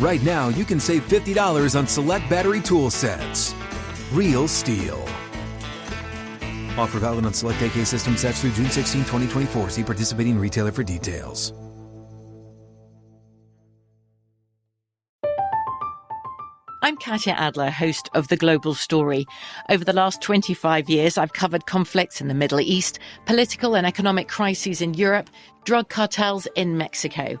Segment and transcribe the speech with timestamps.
[0.00, 3.52] Right now, you can save $50 on select battery tool sets.
[4.12, 5.02] Real STIHL.
[6.78, 9.70] Offer valid on select AK system sets through June 16, 2024.
[9.70, 11.52] See participating retailer for details.
[16.80, 19.26] I'm Katya Adler, host of The Global Story.
[19.68, 24.28] Over the last 25 years, I've covered conflicts in the Middle East, political and economic
[24.28, 25.28] crises in Europe,
[25.64, 27.40] drug cartels in Mexico.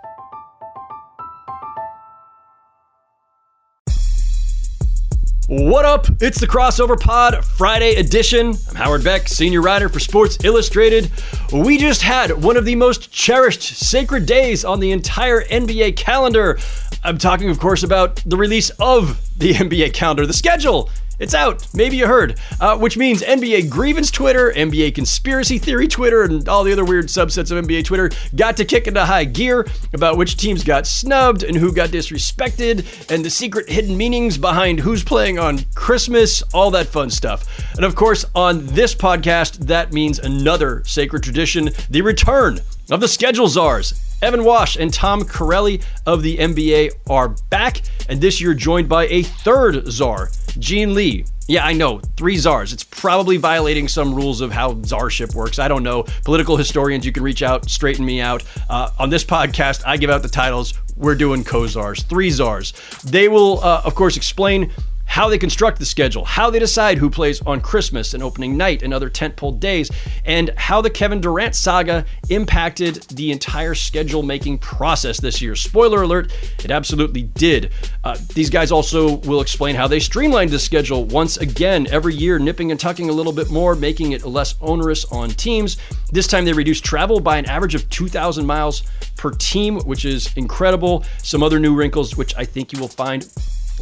[5.53, 6.07] What up?
[6.21, 8.53] It's the Crossover Pod Friday edition.
[8.69, 11.11] I'm Howard Beck, senior writer for Sports Illustrated.
[11.51, 16.57] We just had one of the most cherished sacred days on the entire NBA calendar.
[17.03, 20.89] I'm talking, of course, about the release of the NBA calendar, the schedule.
[21.21, 21.67] It's out.
[21.71, 22.39] Maybe you heard.
[22.59, 27.05] Uh, which means NBA grievance Twitter, NBA conspiracy theory Twitter, and all the other weird
[27.05, 31.43] subsets of NBA Twitter got to kick into high gear about which teams got snubbed
[31.43, 36.71] and who got disrespected, and the secret hidden meanings behind who's playing on Christmas, all
[36.71, 37.45] that fun stuff.
[37.75, 43.07] And of course, on this podcast, that means another sacred tradition the return of the
[43.07, 43.93] schedule czars.
[44.21, 49.07] Evan Wasch and Tom Carelli of the NBA are back, and this year joined by
[49.07, 50.29] a third czar,
[50.59, 51.25] Gene Li.
[51.47, 52.71] Yeah, I know, three czars.
[52.71, 55.57] It's probably violating some rules of how czarship works.
[55.57, 56.03] I don't know.
[56.23, 58.43] Political historians, you can reach out, straighten me out.
[58.69, 60.75] Uh, on this podcast, I give out the titles.
[60.95, 62.73] We're doing co czars, three czars.
[63.03, 64.71] They will, uh, of course, explain
[65.11, 68.81] how they construct the schedule, how they decide who plays on Christmas and opening night
[68.81, 69.91] and other tentpole days,
[70.23, 75.53] and how the Kevin Durant saga impacted the entire schedule making process this year.
[75.53, 76.31] Spoiler alert,
[76.63, 77.73] it absolutely did.
[78.05, 82.39] Uh, these guys also will explain how they streamlined the schedule once again, every year,
[82.39, 85.75] nipping and tucking a little bit more, making it less onerous on teams.
[86.13, 88.83] This time they reduced travel by an average of 2,000 miles
[89.17, 91.03] per team, which is incredible.
[91.21, 93.27] Some other new wrinkles, which I think you will find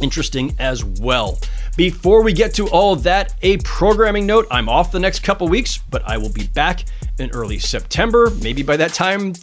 [0.02, 1.38] interesting as well.
[1.76, 5.48] Before we get to all of that, a programming note I'm off the next couple
[5.48, 6.84] weeks, but I will be back
[7.18, 8.30] in early September.
[8.42, 9.34] Maybe by that time,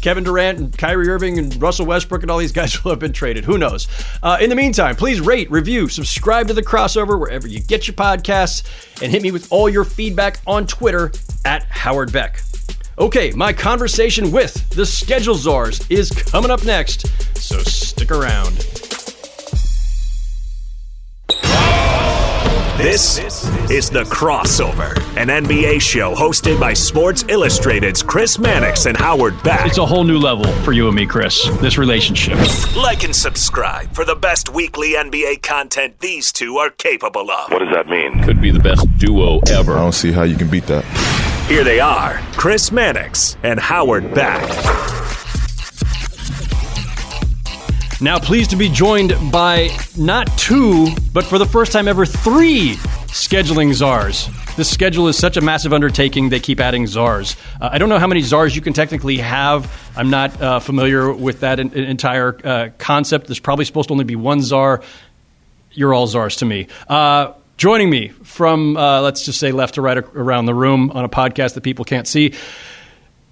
[0.00, 3.12] Kevin Durant and Kyrie Irving and Russell Westbrook and all these guys will have been
[3.12, 3.44] traded.
[3.44, 3.88] Who knows?
[4.22, 7.94] Uh, in the meantime, please rate, review, subscribe to the crossover wherever you get your
[7.94, 8.62] podcasts,
[9.02, 11.12] and hit me with all your feedback on Twitter
[11.44, 12.42] at Howard Beck.
[12.98, 18.83] Okay, my conversation with the Schedule Czars is coming up next, so stick around.
[22.76, 23.18] This
[23.70, 29.64] is The Crossover, an NBA show hosted by Sports Illustrated's Chris Mannix and Howard Beck.
[29.64, 32.36] It's a whole new level for you and me, Chris, this relationship.
[32.76, 37.52] Like and subscribe for the best weekly NBA content these two are capable of.
[37.52, 38.24] What does that mean?
[38.24, 39.74] Could be the best duo ever.
[39.74, 40.84] I don't see how you can beat that.
[41.48, 44.42] Here they are, Chris Mannix and Howard Beck.
[48.04, 52.74] Now, pleased to be joined by not two, but for the first time ever, three
[53.06, 54.28] scheduling czars.
[54.58, 57.34] This schedule is such a massive undertaking, they keep adding czars.
[57.58, 59.72] Uh, I don't know how many czars you can technically have.
[59.96, 63.26] I'm not uh, familiar with that in, entire uh, concept.
[63.26, 64.82] There's probably supposed to only be one czar.
[65.72, 66.66] You're all czars to me.
[66.86, 71.06] Uh, joining me from, uh, let's just say, left to right around the room on
[71.06, 72.34] a podcast that people can't see,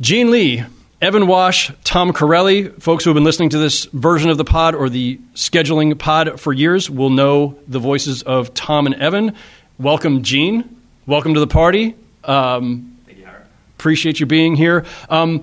[0.00, 0.64] Gene Li
[1.02, 4.76] Evan Wasch, Tom Carelli, folks who have been listening to this version of the pod
[4.76, 9.34] or the scheduling pod for years will know the voices of Tom and Evan.
[9.80, 10.80] Welcome, Gene.
[11.04, 11.96] Welcome to the party.
[12.22, 13.26] Um, Thank you,
[13.76, 14.84] Appreciate you being here.
[15.08, 15.42] Um,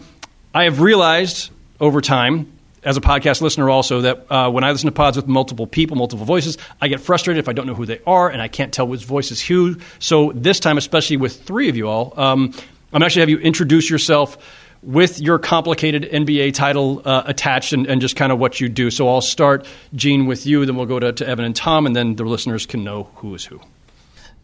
[0.54, 1.52] I have realized
[1.82, 2.50] over time
[2.82, 5.98] as a podcast listener also that uh, when I listen to pods with multiple people,
[5.98, 8.74] multiple voices, I get frustrated if I don't know who they are and I can't
[8.74, 9.76] tell which voice is who.
[10.00, 12.54] So this time, especially with three of you all, um,
[12.94, 14.38] I'm actually have you introduce yourself
[14.82, 18.90] with your complicated NBA title uh, attached and, and, just kind of what you do.
[18.90, 21.96] So I'll start, Gene, with you, then we'll go to, to, Evan and Tom, and
[21.96, 23.60] then the listeners can know who is who.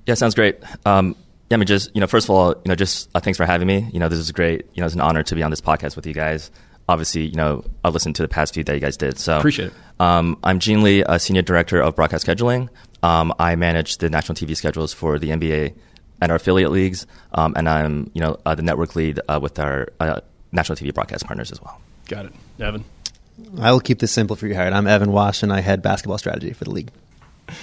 [0.05, 0.57] Yeah, sounds great.
[0.85, 1.15] Um,
[1.49, 3.45] yeah, I mean, just you know, first of all, you know, just uh, thanks for
[3.45, 3.89] having me.
[3.93, 4.65] You know, this is great.
[4.73, 6.51] You know, it's an honor to be on this podcast with you guys
[6.87, 9.17] obviously, you know, I've listened to the past few that you guys did.
[9.17, 9.73] So appreciate it.
[9.99, 12.69] Um, I'm Gene Li, a senior director of broadcast scheduling.
[13.03, 15.75] Um, I manage the national TV schedules for the NBA
[16.21, 19.59] and our affiliate leagues, um, and I'm you know uh, the network lead uh, with
[19.59, 20.21] our uh,
[20.51, 21.79] national TV broadcast partners as well.
[22.07, 22.85] Got it, Evan.
[23.59, 24.73] I will keep this simple for you, Howard.
[24.73, 26.89] I'm Evan Wasch, and I head basketball strategy for the league.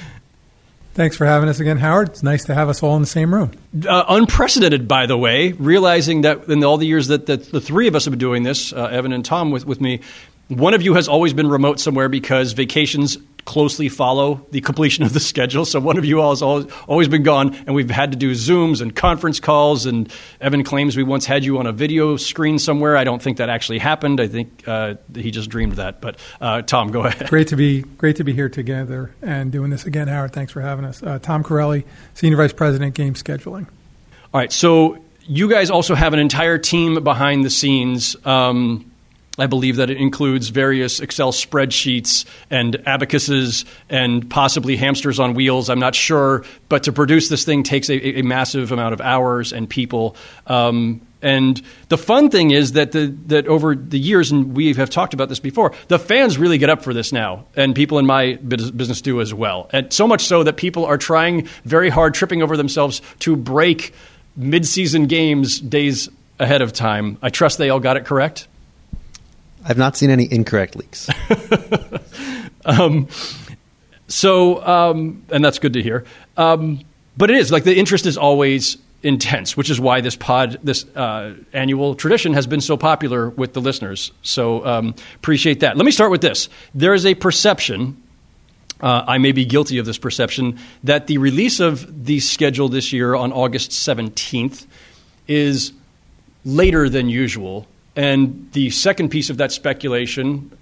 [0.95, 2.11] Thanks for having us again, Howard.
[2.11, 3.53] It's nice to have us all in the same room.
[3.89, 7.89] Uh, unprecedented, by the way, realizing that in all the years that, that the three
[7.89, 10.01] of us have been doing this, uh, Evan and Tom with, with me,
[10.49, 15.13] one of you has always been remote somewhere because vacations closely follow the completion of
[15.13, 15.65] the schedule.
[15.65, 18.33] So one of you all has always, always been gone, and we've had to do
[18.33, 19.87] Zooms and conference calls.
[19.87, 22.97] And Evan claims we once had you on a video screen somewhere.
[22.97, 24.21] I don't think that actually happened.
[24.21, 26.01] I think uh, he just dreamed that.
[26.01, 27.29] But uh, Tom, go ahead.
[27.29, 30.33] Great to be great to be here together and doing this again, Howard.
[30.33, 31.03] Thanks for having us.
[31.03, 31.85] Uh, Tom Carelli,
[32.15, 33.67] Senior Vice President, Game Scheduling.
[34.33, 38.17] All right, so you guys also have an entire team behind the scenes.
[38.25, 38.92] Um,
[39.43, 45.69] I believe that it includes various Excel spreadsheets and abacuses and possibly hamsters on wheels.
[45.69, 49.53] I'm not sure, but to produce this thing takes a, a massive amount of hours
[49.53, 50.15] and people.
[50.47, 54.91] Um, and the fun thing is that the, that over the years, and we have
[54.91, 58.07] talked about this before, the fans really get up for this now, and people in
[58.07, 59.69] my business do as well.
[59.73, 63.93] And so much so that people are trying very hard, tripping over themselves to break
[64.39, 66.09] midseason games days
[66.39, 67.19] ahead of time.
[67.23, 68.47] I trust they all got it correct.
[69.65, 71.09] I've not seen any incorrect leaks.
[72.65, 73.09] um,
[74.09, 76.05] so, um, and that's good to hear.
[76.37, 76.81] Um,
[77.17, 80.85] but it is like the interest is always intense, which is why this pod, this
[80.97, 84.13] uh, annual tradition, has been so popular with the listeners.
[84.23, 85.77] So um, appreciate that.
[85.77, 86.49] Let me start with this.
[86.75, 88.01] There is a perception.
[88.81, 92.93] Uh, I may be guilty of this perception that the release of the schedule this
[92.93, 94.67] year on August 17th
[95.29, 95.73] is
[96.45, 97.67] later than usual
[97.97, 100.57] and the second piece of that speculation,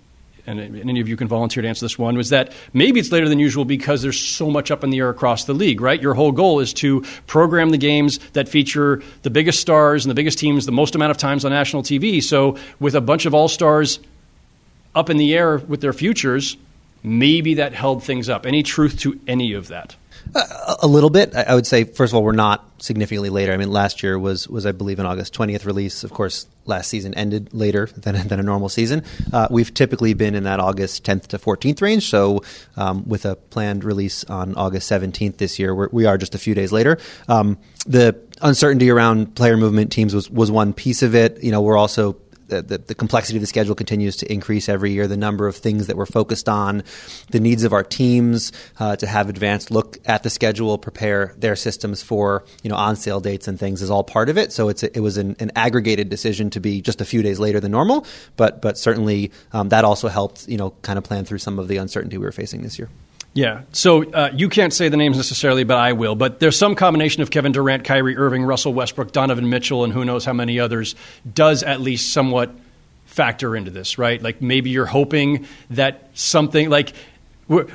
[0.46, 3.28] and any of you can volunteer to answer this one, was that maybe it's later
[3.28, 6.00] than usual because there's so much up in the air across the league, right?
[6.00, 10.14] Your whole goal is to program the games that feature the biggest stars and the
[10.14, 12.22] biggest teams the most amount of times on national TV.
[12.22, 14.00] So, with a bunch of all stars
[14.94, 16.56] up in the air with their futures,
[17.02, 18.44] maybe that held things up.
[18.44, 19.94] Any truth to any of that?
[20.34, 21.34] A little bit.
[21.34, 23.52] I would say, first of all, we're not significantly later.
[23.52, 26.04] I mean, last year was, was I believe, an August 20th release.
[26.04, 29.02] Of course, last season ended later than, than a normal season.
[29.32, 32.08] Uh, we've typically been in that August 10th to 14th range.
[32.08, 32.42] So,
[32.76, 36.38] um, with a planned release on August 17th this year, we're, we are just a
[36.38, 36.98] few days later.
[37.28, 41.42] Um, the uncertainty around player movement teams was, was one piece of it.
[41.42, 42.16] You know, we're also
[42.50, 45.06] the, the, complexity of the schedule continues to increase every year.
[45.06, 46.82] The number of things that we're focused on,
[47.30, 51.56] the needs of our teams uh, to have advanced look at the schedule, prepare their
[51.56, 54.52] systems for you know on sale dates and things is all part of it.
[54.52, 57.38] So it's a, it was an, an, aggregated decision to be just a few days
[57.38, 58.06] later than normal,
[58.36, 61.68] but but certainly um, that also helped you know kind of plan through some of
[61.68, 62.88] the uncertainty we were facing this year.
[63.32, 63.62] Yeah.
[63.72, 66.16] So uh, you can't say the names necessarily, but I will.
[66.16, 70.04] But there's some combination of Kevin Durant, Kyrie Irving, Russell Westbrook, Donovan Mitchell, and who
[70.04, 70.96] knows how many others
[71.32, 72.50] does at least somewhat
[73.06, 74.20] factor into this, right?
[74.20, 76.92] Like maybe you're hoping that something like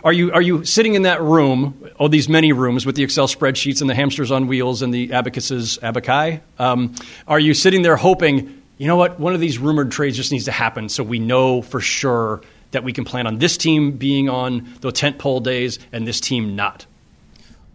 [0.03, 3.27] are you are you sitting in that room, all these many rooms with the Excel
[3.27, 6.41] spreadsheets and the hamsters on wheels and the abacuses, abacai?
[6.59, 6.95] Um,
[7.27, 10.45] are you sitting there hoping, you know what, one of these rumored trades just needs
[10.45, 12.41] to happen so we know for sure
[12.75, 16.19] that we can plan on this team being on the tent pole days and this
[16.19, 16.85] team not?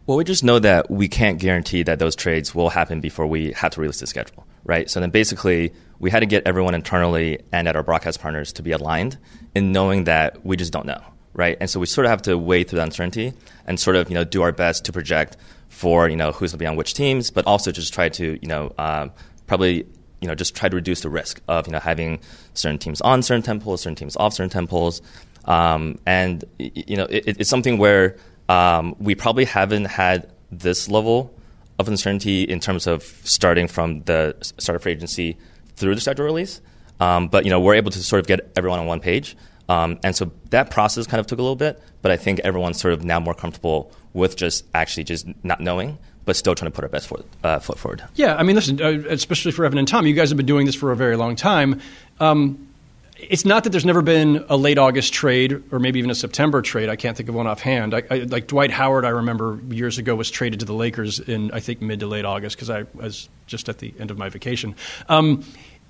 [0.07, 3.53] Well, we just know that we can't guarantee that those trades will happen before we
[3.53, 4.91] have to release the schedule, right?
[4.91, 8.63] So then basically, we had to get everyone internally and at our broadcast partners to
[8.63, 9.19] be aligned
[9.55, 11.01] in knowing that we just don't know,
[11.33, 11.57] right?
[11.61, 13.35] And so we sort of have to wade through the uncertainty
[13.67, 15.37] and sort of you know do our best to project
[15.69, 18.39] for you know who's going to be on which teams, but also just try to
[18.41, 19.13] you know um,
[19.47, 19.87] probably
[20.21, 22.21] you know just try to reduce the risk of you know having
[22.55, 25.03] certain teams on certain temples, certain teams off certain temples,
[25.47, 28.17] um, and you know it, it's something where
[28.49, 31.35] um, we probably haven't had this level
[31.79, 35.39] of uncertainty in terms of starting from the start of free agency
[35.77, 36.61] through the schedule release.
[36.99, 39.37] Um, but you know we're able to sort of get everyone on one page,
[39.69, 41.83] um, and so that process kind of took a little bit.
[42.03, 45.99] But I think everyone's sort of now more comfortable with just actually just not knowing
[46.31, 48.05] but still trying to put our best foot, uh, foot forward.
[48.15, 50.65] Yeah, I mean, listen, uh, especially for Evan and Tom, you guys have been doing
[50.65, 51.81] this for a very long time.
[52.21, 52.69] Um,
[53.17, 56.63] it's not that there's never been a late August trade or maybe even a September
[56.63, 56.89] trade.
[56.89, 57.95] I can't think of one offhand.
[57.95, 61.51] I, I, like Dwight Howard, I remember years ago was traded to the Lakers in
[61.51, 64.29] I think mid to late August because I was just at the end of my
[64.29, 64.77] vacation.
[65.09, 65.43] Um,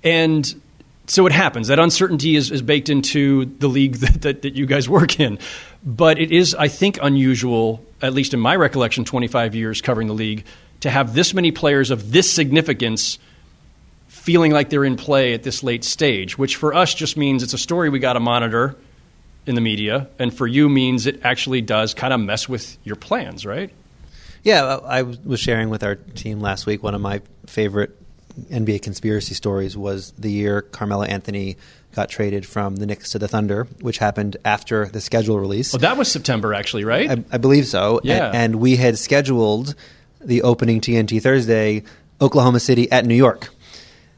[0.03, 0.59] and
[1.11, 1.67] so it happens.
[1.67, 5.39] That uncertainty is, is baked into the league that, that, that, you guys work in.
[5.83, 10.13] But it is, I think, unusual, at least in my recollection, 25 years covering the
[10.13, 10.45] league,
[10.79, 13.19] to have this many players of this significance
[14.07, 17.53] feeling like they're in play at this late stage, which for us just means it's
[17.53, 18.77] a story we got to monitor
[19.45, 22.95] in the media, and for you means it actually does kind of mess with your
[22.95, 23.73] plans, right?
[24.43, 28.00] Yeah, I was sharing with our team last week one of my favorite
[28.49, 31.57] NBA conspiracy stories was the year Carmelo Anthony
[31.93, 35.73] got traded from the Knicks to the Thunder, which happened after the schedule release.
[35.73, 37.09] Well, that was September, actually, right?
[37.09, 37.99] I, I believe so.
[38.03, 38.27] Yeah.
[38.27, 39.75] And, and we had scheduled
[40.21, 41.83] the opening TNT Thursday,
[42.21, 43.49] Oklahoma City at New York.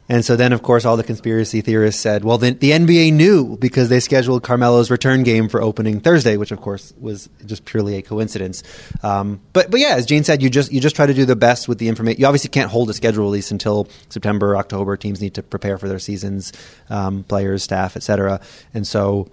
[0.09, 3.57] And so then, of course, all the conspiracy theorists said, well, the, the NBA knew
[3.57, 7.95] because they scheduled Carmelo's return game for opening Thursday, which, of course, was just purely
[7.95, 8.63] a coincidence.
[9.01, 11.35] Um, but, but yeah, as Gene said, you just, you just try to do the
[11.35, 12.19] best with the information.
[12.19, 14.97] You obviously can't hold a schedule release until September, October.
[14.97, 16.51] Teams need to prepare for their seasons,
[16.89, 18.41] um, players, staff, etc.
[18.73, 19.29] And so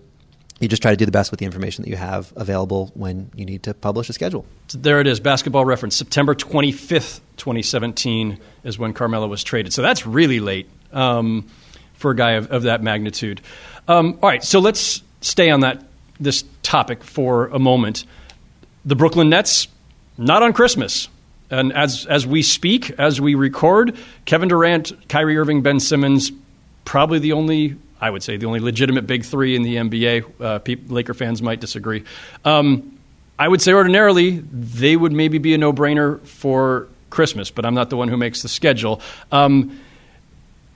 [0.60, 3.30] you just try to do the best with the information that you have available when
[3.34, 4.44] you need to publish a schedule.
[4.74, 5.96] There it is, basketball reference.
[5.96, 9.72] September 25th, 2017 is when Carmelo was traded.
[9.72, 11.48] So that's really late um,
[11.94, 13.40] for a guy of, of that magnitude.
[13.88, 15.82] Um, all right, so let's stay on that
[16.20, 18.04] this topic for a moment.
[18.84, 19.66] The Brooklyn Nets,
[20.18, 21.08] not on Christmas.
[21.50, 26.30] And as, as we speak, as we record, Kevin Durant, Kyrie Irving, Ben Simmons,
[26.84, 30.40] probably the only I would say the only legitimate big three in the NBA.
[30.40, 32.04] Uh, people, Laker fans might disagree.
[32.44, 32.98] Um,
[33.38, 37.74] I would say ordinarily they would maybe be a no brainer for Christmas, but I'm
[37.74, 39.00] not the one who makes the schedule.
[39.32, 39.80] Um,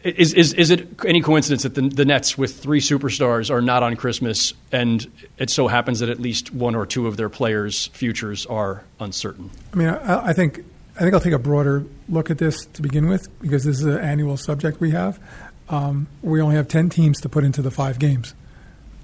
[0.03, 3.83] is, is, is it any coincidence that the, the, Nets with three superstars are not
[3.83, 7.87] on Christmas, and it so happens that at least one or two of their players'
[7.87, 9.51] futures are uncertain?
[9.73, 10.63] I mean, I, I think
[10.97, 13.85] I think I'll take a broader look at this to begin with because this is
[13.85, 15.19] an annual subject we have
[15.69, 18.35] um, we only have 10 teams to put into the five games.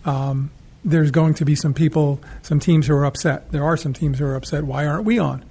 [0.05, 0.51] Um,
[0.85, 3.51] there's going to be some people, some teams who are upset.
[3.53, 4.65] There are some teams who are upset.
[4.65, 5.45] Why aren't we on?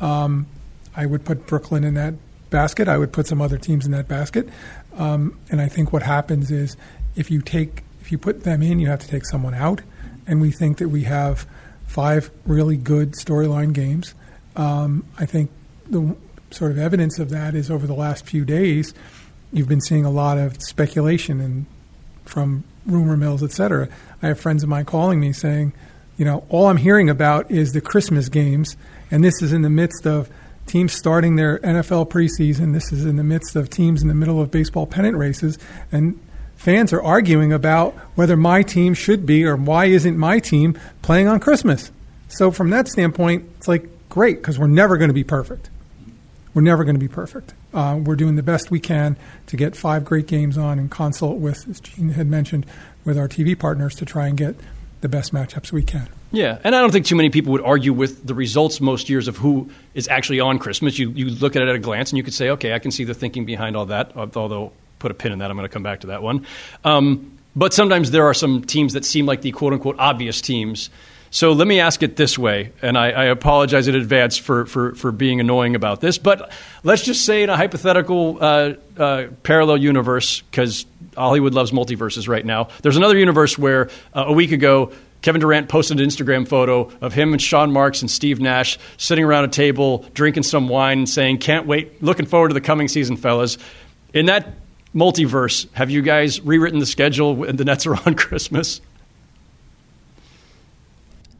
[0.00, 0.46] Um,
[0.94, 2.14] I would put Brooklyn in that
[2.50, 2.88] basket.
[2.88, 4.48] I would put some other teams in that basket.
[4.96, 6.76] Um, and I think what happens is
[7.16, 9.80] if you take, if you put them in, you have to take someone out.
[10.26, 11.46] And we think that we have
[11.86, 14.14] five really good storyline games.
[14.56, 15.50] Um, I think
[15.88, 16.16] the
[16.50, 18.94] sort of evidence of that is over the last few days
[19.52, 21.66] you've been seeing a lot of speculation and
[22.24, 23.88] from rumor mills, et cetera.
[24.22, 25.72] I have friends of mine calling me saying,
[26.16, 28.76] you know, all I'm hearing about is the Christmas games,
[29.10, 30.28] and this is in the midst of
[30.66, 32.74] teams starting their NFL preseason.
[32.74, 35.58] This is in the midst of teams in the middle of baseball pennant races,
[35.92, 36.18] and
[36.56, 41.28] fans are arguing about whether my team should be or why isn't my team playing
[41.28, 41.90] on Christmas.
[42.28, 45.70] So from that standpoint, it's like great because we're never going to be perfect.
[46.54, 47.54] We're never going to be perfect.
[47.72, 51.38] Uh, we're doing the best we can to get five great games on and consult
[51.38, 52.66] with, as Gene had mentioned,
[53.04, 54.56] with our TV partners to try and get
[55.00, 56.08] the best matchups we can.
[56.32, 59.28] Yeah, and I don't think too many people would argue with the results most years
[59.28, 60.98] of who is actually on Christmas.
[60.98, 62.90] You you look at it at a glance and you could say, okay, I can
[62.90, 64.16] see the thinking behind all that.
[64.16, 66.46] Although put a pin in that, I'm going to come back to that one.
[66.84, 70.90] Um, but sometimes there are some teams that seem like the quote unquote obvious teams
[71.30, 74.94] so let me ask it this way, and I, I, apologize in advance for, for,
[74.94, 76.50] for being annoying about this, but
[76.84, 82.44] let's just say in a hypothetical uh, uh, parallel universe, because Hollywood loves multiverses right
[82.44, 86.90] now, there's another universe where uh, a week ago, Kevin Durant posted an Instagram photo
[87.00, 90.98] of him and Sean Marks and Steve Nash sitting around a table drinking some wine
[90.98, 93.58] and saying, Can't wait, looking forward to the coming season, fellas.
[94.14, 94.54] In that
[94.94, 98.80] multiverse, have you guys rewritten the schedule and the Nets are on Christmas?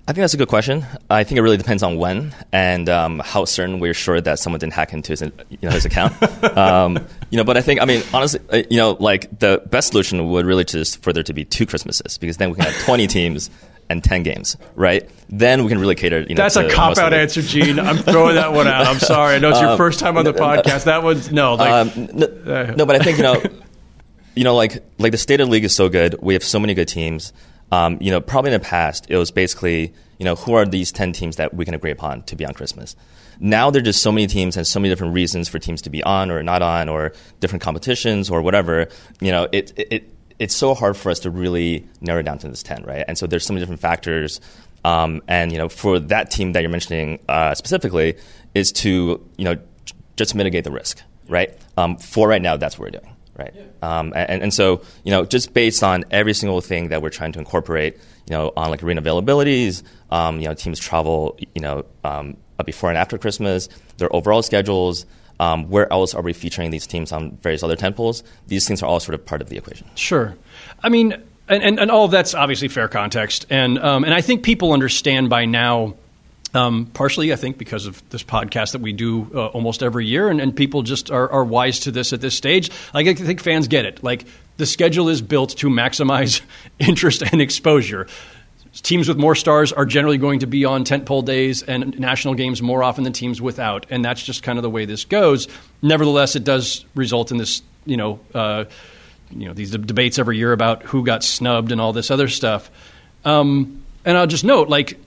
[0.08, 0.86] I think that's a good question.
[1.10, 4.58] I think it really depends on when and um, how certain we're sure that someone
[4.58, 6.14] didn't hack into his, you know, his account.
[6.56, 6.98] um,
[7.28, 10.30] you know, but I think, I mean, honestly, uh, you know, like the best solution
[10.30, 13.06] would really just for there to be two Christmases because then we can have 20
[13.08, 13.50] teams
[13.90, 15.06] and 10 games, right?
[15.28, 16.20] Then we can really cater.
[16.20, 17.78] You know, That's a cop out answer, Gene.
[17.78, 18.86] I'm throwing that one out.
[18.86, 19.34] I'm sorry.
[19.34, 20.84] I know it's your um, first time on the podcast.
[20.84, 23.42] That was no, like, um, no, uh, no, but I think you know,
[24.34, 26.16] you know, like like the state of the league is so good.
[26.22, 27.34] We have so many good teams.
[27.70, 30.90] Um, you know, probably in the past, it was basically, you know, who are these
[30.92, 32.96] 10 teams that we can agree upon to be on Christmas?
[33.40, 35.90] Now there are just so many teams and so many different reasons for teams to
[35.90, 38.88] be on or not on or different competitions or whatever.
[39.20, 42.62] You know, it, it, it's so hard for us to really narrow down to this
[42.62, 43.04] 10, right?
[43.06, 44.40] And so there's so many different factors.
[44.84, 48.16] Um, and, you know, for that team that you're mentioning uh, specifically
[48.54, 49.56] is to, you know,
[50.16, 51.56] just mitigate the risk, right?
[51.76, 53.54] Um, for right now, that's what we're doing right?
[53.82, 57.32] Um, and, and so, you know, just based on every single thing that we're trying
[57.32, 57.94] to incorporate,
[58.28, 62.90] you know, on like arena availabilities, um, you know, teams travel, you know, um, before
[62.90, 63.68] and after Christmas,
[63.98, 65.06] their overall schedules,
[65.40, 68.24] um, where else are we featuring these teams on various other temples?
[68.48, 69.86] These things are all sort of part of the equation.
[69.94, 70.36] Sure.
[70.82, 71.12] I mean,
[71.48, 73.46] and, and, and all of that's obviously fair context.
[73.48, 75.94] And, um, and I think people understand by now–
[76.54, 80.28] um, partially, I think, because of this podcast that we do uh, almost every year,
[80.28, 82.70] and, and people just are, are, wise to this at this stage.
[82.94, 84.02] Like, I think fans get it.
[84.02, 84.24] Like,
[84.56, 86.40] the schedule is built to maximize
[86.78, 88.06] interest and exposure.
[88.82, 92.62] Teams with more stars are generally going to be on tentpole days and national games
[92.62, 95.48] more often than teams without, and that's just kind of the way this goes.
[95.82, 98.64] Nevertheless, it does result in this, you know, uh,
[99.30, 102.70] you know, these debates every year about who got snubbed and all this other stuff.
[103.24, 104.98] Um, and I'll just note, like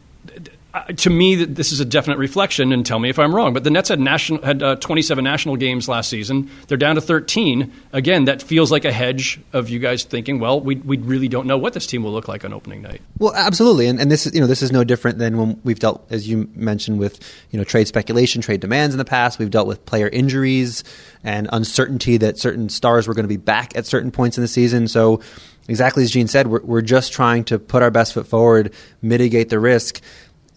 [0.74, 3.54] uh, to me, this is a definite reflection, and tell me if I'm wrong.
[3.54, 6.50] But the Nets had national had uh, 27 national games last season.
[6.68, 7.72] They're down to 13.
[7.92, 11.46] Again, that feels like a hedge of you guys thinking, well, we, we really don't
[11.46, 13.02] know what this team will look like on opening night.
[13.18, 15.80] Well, absolutely, and, and this is you know this is no different than when we've
[15.80, 17.20] dealt, as you mentioned, with
[17.52, 19.40] you know trade speculation, trade demands in the past.
[19.40, 20.86] We've dealt with player injuries
[21.24, 24.48] and uncertainty that certain stars were going to be back at certain points in the
[24.48, 24.88] season.
[24.88, 25.22] So
[25.68, 29.50] exactly as Gene said, we're, we're just trying to put our best foot forward, mitigate
[29.50, 30.02] the risk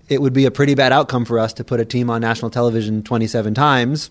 [0.09, 2.51] it would be a pretty bad outcome for us to put a team on national
[2.51, 4.11] television 27 times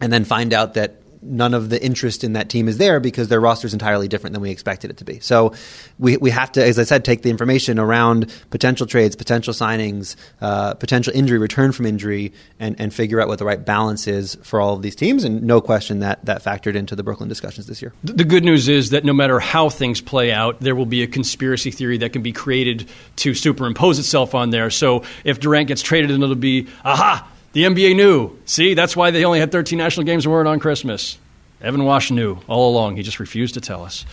[0.00, 3.28] and then find out that none of the interest in that team is there because
[3.28, 5.20] their roster is entirely different than we expected it to be.
[5.20, 5.52] So
[5.98, 10.16] we, we have to, as I said, take the information around potential trades, potential signings,
[10.40, 14.36] uh, potential injury, return from injury, and, and figure out what the right balance is
[14.42, 15.24] for all of these teams.
[15.24, 17.92] And no question that that factored into the Brooklyn discussions this year.
[18.04, 21.06] The good news is that no matter how things play out, there will be a
[21.06, 24.70] conspiracy theory that can be created to superimpose itself on there.
[24.70, 28.38] So if Durant gets traded, it'll be, aha, the NBA knew.
[28.44, 31.16] See, that's why they only had 13 national games and weren't on Christmas.
[31.62, 32.96] Evan Wasch knew all along.
[32.96, 34.04] He just refused to tell us.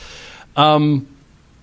[0.56, 1.14] Um,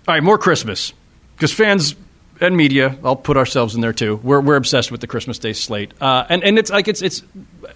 [0.07, 0.93] all right, more Christmas.
[1.37, 1.95] Because fans
[2.39, 4.17] and media, I'll put ourselves in there too.
[4.17, 7.23] We're, we're obsessed with the Christmas Day slate, uh, and and it's like it's it's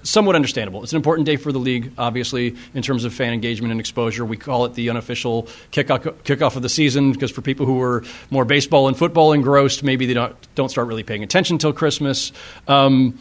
[0.02, 0.82] somewhat understandable.
[0.82, 4.26] It's an important day for the league, obviously, in terms of fan engagement and exposure.
[4.26, 8.04] We call it the unofficial kickoff kickoff of the season because for people who are
[8.30, 12.32] more baseball and football engrossed, maybe they don't don't start really paying attention until Christmas.
[12.68, 13.18] Um,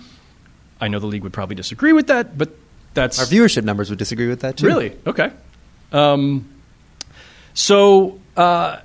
[0.83, 2.49] I know the league would probably disagree with that, but
[2.93, 4.67] that's our viewership numbers would disagree with that too.
[4.67, 4.97] Really?
[5.07, 5.31] Okay.
[5.93, 6.49] Um,
[7.53, 8.79] so uh,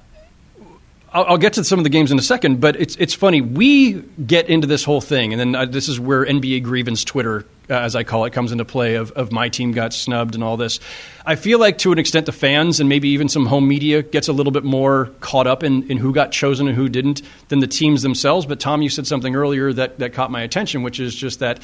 [1.13, 3.41] I'll, I'll, get to some of the games in a second, but it's it's funny.
[3.41, 7.47] We get into this whole thing, and then uh, this is where NBA grievance Twitter,
[7.71, 8.95] uh, as I call it, comes into play.
[8.95, 10.81] Of, of my team got snubbed and all this.
[11.25, 14.29] I feel like to an extent the fans and maybe even some home media gets
[14.29, 17.61] a little bit more caught up in, in who got chosen and who didn't than
[17.61, 18.47] the teams themselves.
[18.47, 21.61] But Tom, you said something earlier that that caught my attention, which is just that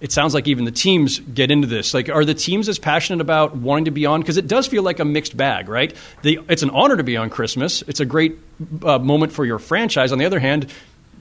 [0.00, 1.92] it sounds like even the teams get into this.
[1.92, 4.20] Like, are the teams as passionate about wanting to be on?
[4.20, 5.94] Because it does feel like a mixed bag, right?
[6.22, 7.82] it's an honor to be on Christmas.
[7.82, 8.38] It's a great
[8.82, 10.10] uh, moment for your franchise.
[10.10, 10.68] On the other hand,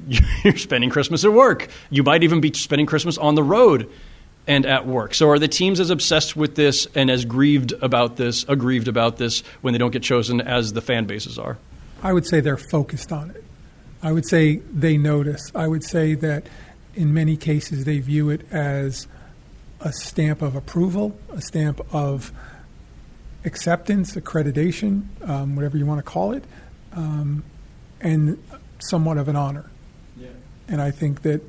[0.43, 1.67] you're spending Christmas at work.
[1.89, 3.89] You might even be spending Christmas on the road
[4.49, 5.13] and at work.
[5.13, 9.17] So, are the teams as obsessed with this and as grieved about this, aggrieved about
[9.17, 11.57] this when they don't get chosen as the fan bases are?
[12.01, 13.43] I would say they're focused on it.
[14.01, 15.51] I would say they notice.
[15.53, 16.47] I would say that
[16.95, 19.07] in many cases, they view it as
[19.81, 22.33] a stamp of approval, a stamp of
[23.45, 26.43] acceptance, accreditation, um, whatever you want to call it,
[26.93, 27.43] um,
[28.01, 28.41] and
[28.79, 29.69] somewhat of an honor.
[30.17, 30.29] Yeah.
[30.67, 31.41] And I think that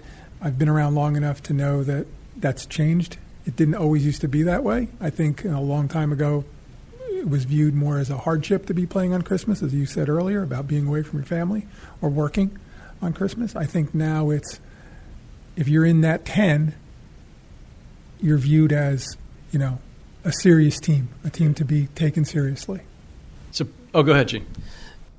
[0.42, 2.06] I've been around long enough to know that
[2.40, 3.16] that's changed.
[3.46, 4.88] It didn't always used to be that way.
[5.00, 6.44] I think you know, a long time ago,
[7.08, 10.08] it was viewed more as a hardship to be playing on Christmas, as you said
[10.08, 11.66] earlier, about being away from your family
[12.00, 12.58] or working
[13.02, 13.56] on Christmas.
[13.56, 14.60] I think now it's
[15.56, 16.74] if you're in that 10,
[18.20, 19.16] you're viewed as,
[19.50, 19.78] you know,
[20.24, 22.80] a serious team, a team to be taken seriously.
[23.50, 24.46] So, oh, go ahead, Gene.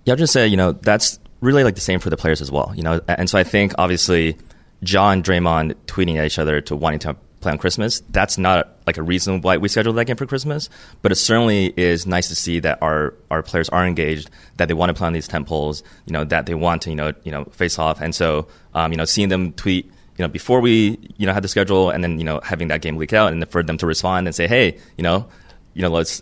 [0.05, 2.51] Yeah, I'll just say, you know, that's really like the same for the players as
[2.51, 4.37] well, you know, and so I think obviously
[4.83, 8.97] John Draymond tweeting at each other to wanting to play on Christmas, that's not like
[8.97, 10.69] a reason why we scheduled that game for Christmas,
[11.01, 14.73] but it certainly is nice to see that our, our players are engaged, that they
[14.73, 17.31] want to play on these temples, you know, that they want to, you know, you
[17.31, 17.99] know, face off.
[17.99, 21.43] And so, um, you know, seeing them tweet you know, before we, you know, had
[21.43, 23.87] the schedule and then, you know, having that game leak out and for them to
[23.87, 25.27] respond and say, hey, you know,
[25.73, 26.21] you know, let's,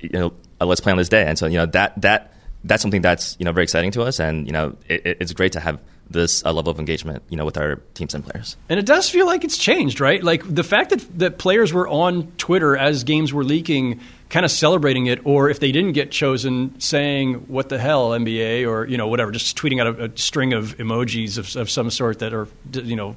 [0.00, 1.24] you know, uh, let's play on this day.
[1.24, 4.20] And so, you know, that, that, that's something that's, you know, very exciting to us.
[4.20, 7.44] And, you know, it, it's great to have this uh, level of engagement, you know,
[7.44, 8.56] with our teams and players.
[8.68, 10.22] And it does feel like it's changed, right?
[10.22, 14.50] Like the fact that, that players were on Twitter as games were leaking– kind of
[14.50, 18.96] celebrating it, or if they didn't get chosen, saying "What the hell, NBA?" or you
[18.96, 22.34] know whatever, just tweeting out a, a string of emojis of, of, some sort that
[22.34, 23.16] are you know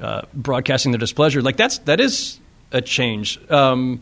[0.00, 1.42] uh, broadcasting their displeasure.
[1.42, 2.40] Like that's that is
[2.72, 3.38] a change.
[3.50, 4.00] Um,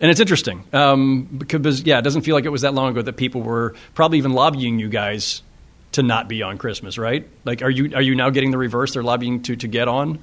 [0.00, 3.02] And it's interesting um, because, yeah, it doesn't feel like it was that long ago
[3.02, 5.42] that people were probably even lobbying you guys
[5.92, 7.28] to not be on Christmas, right?
[7.44, 8.94] Like, are you are you now getting the reverse?
[8.94, 10.18] They're lobbying to to get on.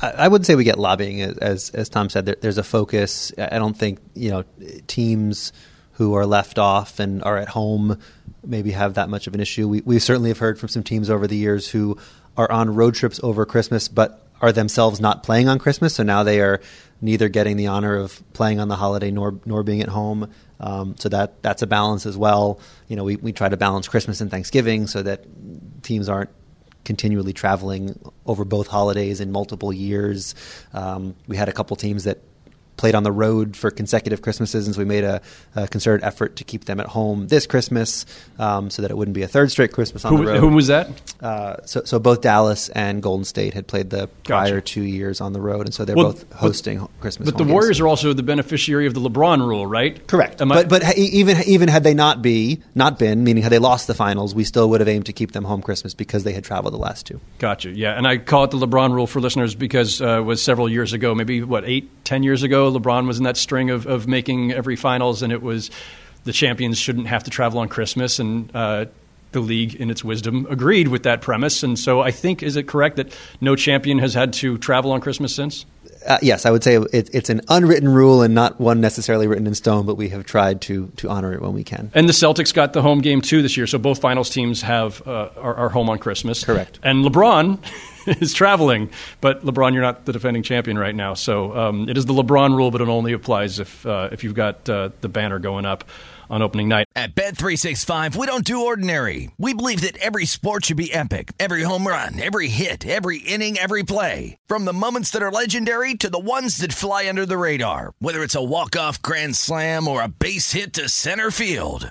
[0.00, 2.26] I wouldn't say we get lobbying, as as Tom said.
[2.26, 3.32] There, there's a focus.
[3.38, 4.44] I don't think you know
[4.86, 5.52] teams
[5.92, 7.98] who are left off and are at home
[8.44, 9.68] maybe have that much of an issue.
[9.68, 11.98] We we certainly have heard from some teams over the years who
[12.36, 15.94] are on road trips over Christmas, but are themselves not playing on Christmas.
[15.94, 16.60] So now they are
[17.02, 20.30] neither getting the honor of playing on the holiday nor nor being at home.
[20.60, 22.60] Um, so that that's a balance as well.
[22.88, 25.24] You know, we, we try to balance Christmas and Thanksgiving so that
[25.82, 26.30] teams aren't
[26.84, 30.34] continually traveling over both holidays in multiple years.
[30.72, 32.20] Um, we had a couple teams that
[32.82, 35.20] played on the road for consecutive Christmases, and so we made a,
[35.54, 38.04] a concerted effort to keep them at home this Christmas,
[38.40, 40.40] um, so that it wouldn't be a third straight Christmas on who, the road.
[40.40, 40.88] Who was that?
[41.20, 44.60] Uh, so, so both Dallas and Golden State had played the prior Gotcha.
[44.74, 47.26] two years on the road, and so they're Well, both hosting ho- Christmas.
[47.30, 47.52] But the games.
[47.52, 50.04] Warriors are also the beneficiary of the LeBron rule, right?
[50.08, 50.40] Correct.
[50.42, 53.44] Am I- but but ha- e- even even had they not be not been, meaning
[53.44, 55.94] had they lost the finals, we still would have aimed to keep them home Christmas
[55.94, 57.20] because they had traveled the last two.
[57.38, 57.70] Gotcha.
[57.70, 60.68] Yeah, and I call it the LeBron rule for listeners because uh, it was several
[60.68, 62.71] years ago, maybe what eight, ten years ago.
[62.72, 65.70] LeBron was in that string of, of making every finals, and it was
[66.24, 68.86] the champions shouldn't have to travel on Christmas, and uh,
[69.32, 71.62] the league, in its wisdom, agreed with that premise.
[71.62, 75.00] And so, I think is it correct that no champion has had to travel on
[75.00, 75.64] Christmas since?
[76.06, 79.46] Uh, yes, I would say it, it's an unwritten rule and not one necessarily written
[79.46, 81.90] in stone, but we have tried to to honor it when we can.
[81.94, 85.06] And the Celtics got the home game too this year, so both finals teams have
[85.06, 86.44] uh, are, are home on Christmas.
[86.44, 86.78] Correct.
[86.82, 87.58] And LeBron
[88.20, 92.06] is traveling, but LeBron, you're not the defending champion right now, so um, it is
[92.06, 95.38] the LeBron rule, but it only applies if uh, if you've got uh, the banner
[95.38, 95.84] going up
[96.32, 96.86] on opening night.
[96.96, 99.30] At Bet365, we don't do ordinary.
[99.38, 101.32] We believe that every sport should be epic.
[101.38, 104.38] Every home run, every hit, every inning, every play.
[104.46, 107.92] From the moments that are legendary to the ones that fly under the radar.
[107.98, 111.90] Whether it's a walk-off grand slam or a base hit to center field.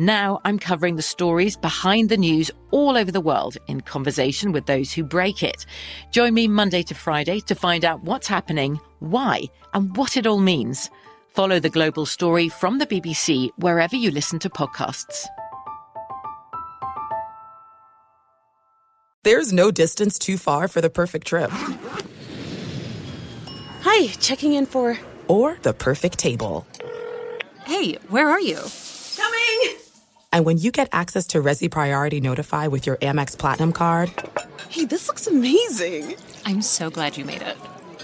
[0.00, 4.64] Now I'm covering the stories behind the news all over the world in conversation with
[4.64, 5.66] those who break it.
[6.10, 9.42] Join me Monday to Friday to find out what's happening, why,
[9.74, 10.88] and what it all means.
[11.28, 15.26] Follow The Global Story from the BBC wherever you listen to podcasts.
[19.22, 21.50] There's no distance too far for the perfect trip.
[23.82, 24.98] Hi, checking in for.
[25.28, 26.66] Or the perfect table.
[27.66, 28.56] Hey, where are you?
[29.14, 29.79] Coming!
[30.32, 34.12] And when you get access to Resy Priority Notify with your Amex Platinum card
[34.68, 36.14] Hey, this looks amazing.
[36.44, 37.56] I'm so glad you made it.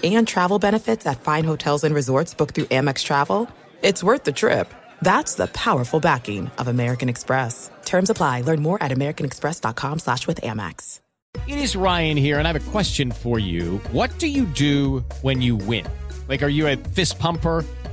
[0.03, 3.49] and travel benefits at fine hotels and resorts booked through Amex Travel,
[3.81, 4.71] it's worth the trip.
[5.01, 7.71] That's the powerful backing of American Express.
[7.85, 8.41] Terms apply.
[8.41, 10.99] Learn more at americanexpress.com slash with Amex.
[11.47, 13.77] It is Ryan here, and I have a question for you.
[13.91, 15.85] What do you do when you win?
[16.27, 17.63] Like, are you a fist pumper?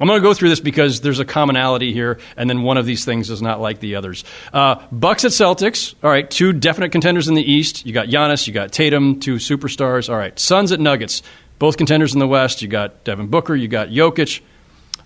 [0.00, 2.86] I'm going to go through this because there's a commonality here, and then one of
[2.86, 4.24] these things is not like the others.
[4.50, 5.94] Uh, Bucks at Celtics.
[6.02, 7.84] All right, two definite contenders in the East.
[7.84, 10.08] You got Giannis, you got Tatum, two superstars.
[10.08, 11.22] All right, Suns at Nuggets.
[11.58, 12.62] Both contenders in the West.
[12.62, 14.40] You got Devin Booker, you got Jokic.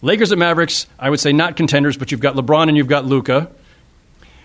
[0.01, 0.87] Lakers at Mavericks.
[0.99, 3.51] I would say not contenders, but you've got LeBron and you've got Luka.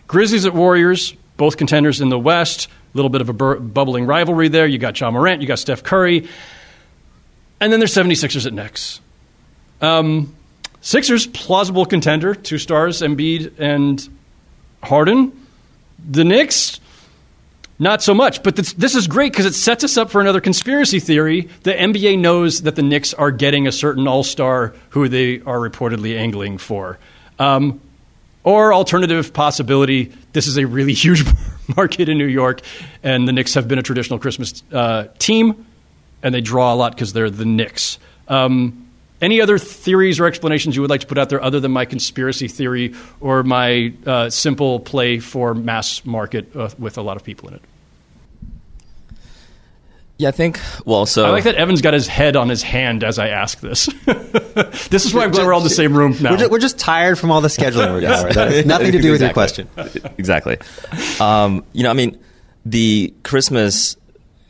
[0.07, 1.13] Grizzlies at Warriors.
[1.38, 2.67] Both contenders in the West.
[2.67, 4.65] A little bit of a bur- bubbling rivalry there.
[4.65, 6.27] You got Ja Morant, you got Steph Curry.
[7.59, 8.99] And then there's 76ers at Knicks.
[9.81, 10.35] Um,
[10.81, 14.07] Sixers, plausible contender, two stars, Embiid and
[14.81, 15.33] Harden.
[16.09, 16.79] The Knicks,
[17.79, 18.43] not so much.
[18.43, 21.49] But this, this is great because it sets us up for another conspiracy theory.
[21.63, 25.57] The NBA knows that the Knicks are getting a certain all star who they are
[25.57, 26.99] reportedly angling for.
[27.39, 27.81] Um,
[28.43, 31.23] or alternative possibility, this is a really huge
[31.75, 32.61] market in New York,
[33.03, 35.65] and the Knicks have been a traditional Christmas uh, team,
[36.23, 37.99] and they draw a lot because they're the Knicks.
[38.27, 38.88] Um,
[39.21, 41.86] Any other theories or explanations you would like to put out there other than my
[41.86, 47.23] conspiracy theory or my uh, simple play for mass market uh, with a lot of
[47.23, 47.62] people in it?
[50.19, 50.60] Yeah, I think.
[50.86, 53.62] Well, so I like that Evan's got his head on his hand as I ask
[53.62, 53.86] this.
[54.89, 56.32] this is why I'm glad we're all in the same room now.
[56.32, 58.34] We're just, we're just tired from all the scheduling we're doing.
[58.34, 59.69] That nothing to do with your question.
[60.17, 60.58] exactly.
[61.21, 62.19] Um, you know, I mean,
[62.65, 63.95] the Christmas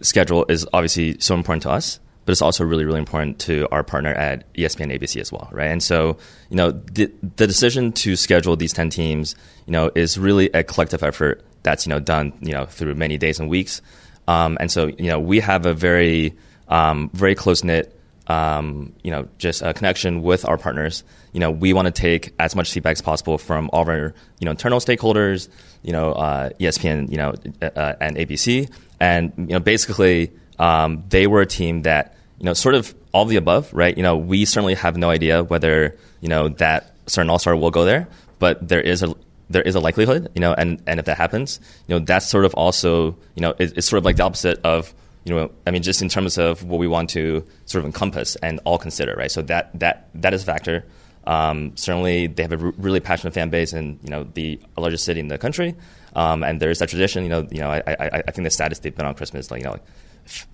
[0.01, 3.83] schedule is obviously so important to us, but it's also really, really important to our
[3.83, 5.71] partner at E ESPN ABC as well, right?
[5.71, 6.15] And so,
[6.51, 9.33] you know, the, the decision to schedule these 10 teams,
[9.65, 13.17] you know, is really a collective effort that's, you know, done, you know, through many
[13.17, 13.81] days and weeks.
[14.27, 16.37] Um, and so, you know, we have a very,
[16.67, 21.03] um, very close knit, um, you know, just a connection with our partners.
[21.33, 24.13] You know, we want to take as much feedback as possible from all of our,
[24.37, 25.49] you know, internal stakeholders,
[25.81, 28.71] you know, uh, ESPN, you know, uh, and ABC.
[28.99, 33.23] And, you know, basically, um, they were a team that, you know, sort of all
[33.23, 33.95] of the above, right?
[33.95, 37.71] You know, we certainly have no idea whether, you know, that certain all star will
[37.71, 38.07] go there,
[38.39, 39.13] but there is a,
[39.49, 42.45] there is a likelihood, you know, and, and if that happens, you know, that's sort
[42.45, 44.93] of also, you know, it, it's sort of like the opposite of,
[45.25, 48.35] you know, I mean, just in terms of what we want to sort of encompass
[48.37, 49.31] and all consider, right?
[49.31, 50.85] So that that that is a factor.
[51.25, 55.03] Um, certainly, they have a r- really passionate fan base in you know the largest
[55.03, 55.75] city in the country,
[56.15, 57.23] um, and there is that tradition.
[57.23, 59.59] You know, you know, I, I, I think the status they've been on Christmas, like
[59.59, 59.83] you know, like,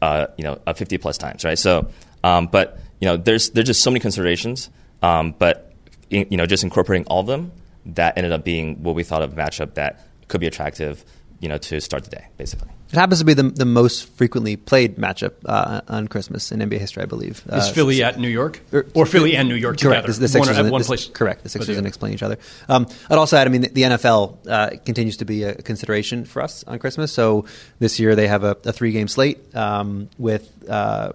[0.02, 1.58] uh, you know, uh, fifty plus times, right?
[1.58, 1.90] So,
[2.24, 4.70] um, but you know, there's there's just so many considerations,
[5.02, 5.74] um, but
[6.10, 7.52] in, you know, just incorporating all of them,
[7.88, 11.04] that ended up being what we thought of a matchup that could be attractive,
[11.46, 12.68] you know, to start the day, basically.
[12.92, 16.80] It happens to be the, the most frequently played matchup uh, on Christmas in NBA
[16.80, 17.44] history, I believe.
[17.48, 18.62] Is Uh, Philly so- at New York?
[18.96, 20.08] Or Philly and New York correct.
[20.08, 20.14] together?
[20.14, 21.08] The, the Sixers one, at and- one the- place.
[21.08, 21.44] Correct.
[21.44, 21.80] The Sixers together.
[21.80, 22.38] and explain each other.
[22.68, 26.26] Um, I'd also add, I mean, the, the NFL uh, continues to be a consideration
[26.26, 27.14] for us on Christmas.
[27.14, 27.46] So
[27.78, 31.12] this year they have a, a three game slate um, with uh,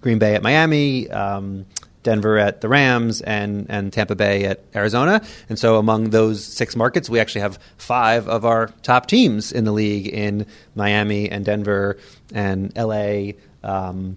[0.00, 1.08] Green Bay at Miami.
[1.10, 1.66] Um,
[2.02, 5.22] Denver at the Rams and, and Tampa Bay at Arizona.
[5.48, 9.64] And so among those six markets, we actually have five of our top teams in
[9.64, 11.98] the league in Miami and Denver
[12.32, 13.32] and LA.
[13.62, 14.16] Um,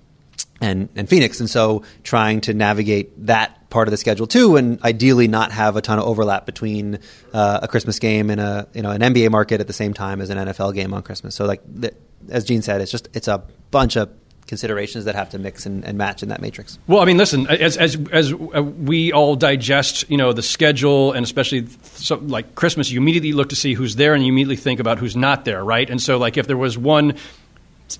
[0.61, 1.41] and, and Phoenix.
[1.41, 5.75] And so trying to navigate that part of the schedule too, and ideally not have
[5.75, 6.99] a ton of overlap between
[7.33, 10.21] uh, a Christmas game and a you know an NBA market at the same time
[10.21, 11.35] as an NFL game on Christmas.
[11.35, 11.93] So like the,
[12.29, 14.09] as Gene said, it's just it's a bunch of
[14.53, 16.77] considerations that have to mix and, and match in that matrix.
[16.85, 21.11] Well, I mean, listen, as as as uh, we all digest, you know, the schedule,
[21.11, 24.55] and especially so, like Christmas, you immediately look to see who's there, and you immediately
[24.57, 25.89] think about who's not there, right?
[25.89, 27.15] And so, like, if there was one.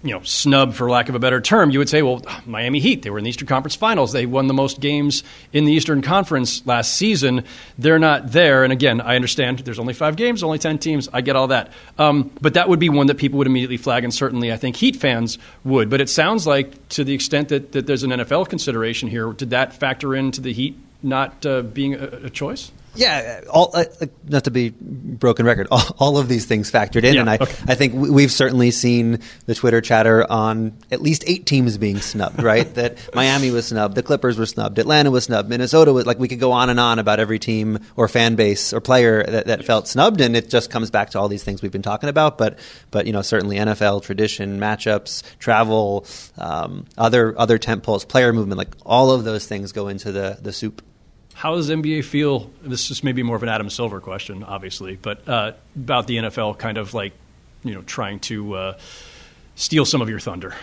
[0.04, 3.02] You know, snub for lack of a better term, you would say, well, Miami Heat,
[3.02, 4.12] they were in the Eastern Conference Finals.
[4.12, 7.44] They won the most games in the Eastern Conference last season.
[7.78, 8.64] They're not there.
[8.64, 11.10] And again, I understand there's only five games, only 10 teams.
[11.12, 11.72] I get all that.
[11.98, 14.76] Um, but that would be one that people would immediately flag, and certainly I think
[14.76, 15.90] Heat fans would.
[15.90, 19.52] But it sounds like, to the extent that, that there's an NFL consideration here, did
[19.52, 22.72] that factor into the Heat not uh, being a, a choice?
[22.96, 23.86] Yeah, all, uh,
[24.28, 27.36] not to be broken record, all, all of these things factored in, Yeah, and I,
[27.42, 27.56] okay.
[27.68, 32.00] I think we- we've certainly seen the Twitter chatter on at least eight teams being
[32.00, 32.42] snubbed.
[32.44, 36.20] Right, that Miami was snubbed, the Clippers were snubbed, Atlanta was snubbed, Minnesota was like
[36.20, 39.48] we could go on and on about every team or fan base or player that,
[39.48, 42.10] that felt snubbed, and it just comes back to all these things we've been talking
[42.10, 42.38] about.
[42.38, 42.60] But
[42.92, 46.06] but you know certainly NFL tradition, matchups, travel,
[46.38, 50.38] um, other other tent poles, player movement, like all of those things go into the
[50.42, 50.82] the soup.
[51.34, 52.52] How does NBA feel?
[52.62, 56.58] This is maybe more of an Adam Silver question, obviously, but uh, about the NFL
[56.58, 57.14] kind of like,
[57.64, 58.78] you know, trying to uh,
[59.56, 60.56] steal some of your thunder.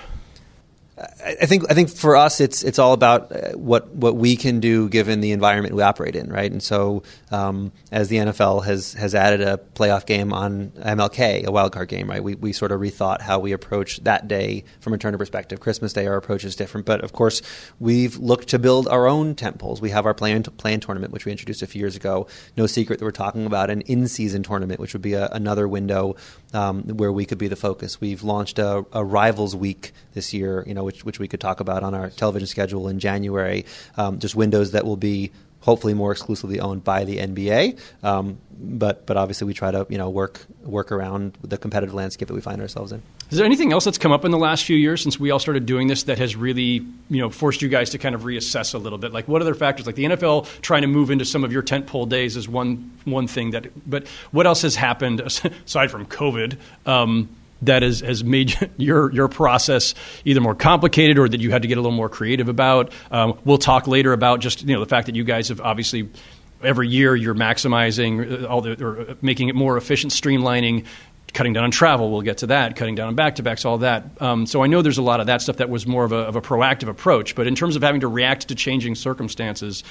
[1.25, 4.61] I think I think for us it's it's all about uh, what what we can
[4.61, 6.51] do given the environment we operate in, right?
[6.51, 11.51] And so um, as the NFL has has added a playoff game on MLK, a
[11.51, 12.23] wild card game, right?
[12.23, 15.61] We we sort of rethought how we approach that day from a Turner perspective.
[15.61, 17.41] Christmas Day, our approach is different, but of course
[17.79, 19.81] we've looked to build our own temples.
[19.81, 22.27] We have our play-in, play-in tournament, which we introduced a few years ago.
[22.57, 26.17] No secret that we're talking about an in-season tournament, which would be a, another window
[26.53, 28.01] um, where we could be the focus.
[28.01, 31.61] We've launched a, a rivals week this year, you know, which which we could talk
[31.61, 33.65] about on our television schedule in January.
[33.97, 35.31] Um, just windows that will be
[35.61, 37.79] hopefully more exclusively owned by the NBA.
[38.03, 42.29] Um, but but obviously we try to you know work work around the competitive landscape
[42.29, 43.03] that we find ourselves in.
[43.31, 45.39] Is there anything else that's come up in the last few years since we all
[45.39, 48.75] started doing this that has really, you know, forced you guys to kind of reassess
[48.75, 49.13] a little bit?
[49.13, 49.87] Like, what other factors?
[49.87, 53.27] Like the NFL trying to move into some of your tentpole days is one one
[53.27, 53.89] thing that.
[53.89, 55.21] But what else has happened
[55.67, 56.57] aside from COVID?
[56.87, 57.29] Um,
[57.63, 59.95] that has, made your your process
[60.25, 62.93] either more complicated or that you had to get a little more creative about.
[63.11, 66.09] Um, we'll talk later about just you know the fact that you guys have obviously
[66.63, 70.87] every year you're maximizing uh, all the or making it more efficient, streamlining
[71.33, 72.11] cutting down on travel.
[72.11, 72.77] We'll get to that.
[72.77, 74.21] Cutting down on back to backs, all that.
[74.21, 76.17] Um, so I know there's a lot of that stuff that was more of a,
[76.17, 77.35] of a proactive approach.
[77.35, 79.85] But in terms of having to react to changing circumstances,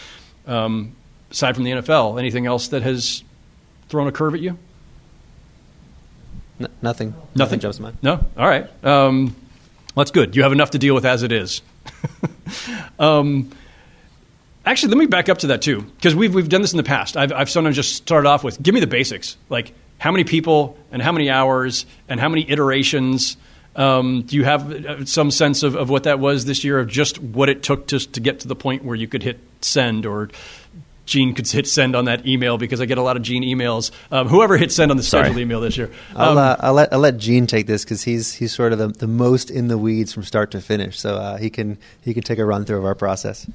[0.47, 0.95] um,
[1.31, 3.23] aside from the NFL, anything else that has
[3.87, 4.57] thrown a curve at you?
[6.59, 7.13] N- nothing.
[7.35, 7.97] Nothing jumps to mind.
[8.01, 8.23] No.
[8.37, 8.67] All right.
[8.83, 9.35] Um,
[9.95, 10.35] that's good.
[10.35, 11.61] You have enough to deal with as it is.
[12.99, 13.49] um,
[14.65, 16.83] actually, let me back up to that too, because we've we've done this in the
[16.83, 17.17] past.
[17.17, 20.77] I've I've sometimes just started off with give me the basics, like how many people
[20.91, 23.37] and how many hours and how many iterations.
[23.75, 26.87] Um, do you have uh, some sense of, of what that was this year, of
[26.87, 30.05] just what it took to to get to the point where you could hit send
[30.05, 30.29] or
[31.09, 33.91] Gene could hit send on that email because I get a lot of Gene emails.
[34.11, 35.41] Um, whoever hit send on the scheduled Sorry.
[35.41, 35.89] email this year.
[36.15, 38.79] I'll, Um, uh, I'll let I'll let Gene take this because he's he's sort of
[38.79, 40.99] the, the most in the weeds from start to finish.
[40.99, 43.47] So uh, he can he can take a run through of our process.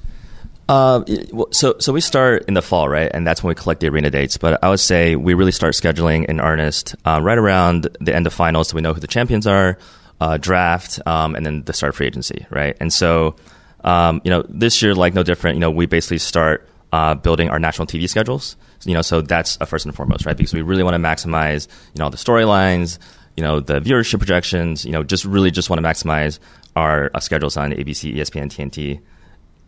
[0.67, 1.03] Uh,
[1.51, 4.09] so so we start in the fall, right, and that's when we collect the arena
[4.09, 4.35] dates.
[4.35, 8.25] But I would say we really start scheduling in earnest uh, right around the end
[8.25, 9.77] of finals, so we know who the champions are,
[10.19, 12.75] uh, draft, um, and then the start of free agency, right?
[12.79, 13.35] And so,
[13.83, 15.55] um, you know, this year, like no different.
[15.55, 18.57] You know, we basically start uh, building our national TV schedules.
[18.85, 20.37] You know, so that's uh, first and foremost, right?
[20.37, 22.99] Because we really want to maximize, you know, the storylines,
[23.35, 24.85] you know, the viewership projections.
[24.85, 26.39] You know, just really just want to maximize
[26.75, 29.01] our uh, schedules on ABC, ESPN, TNT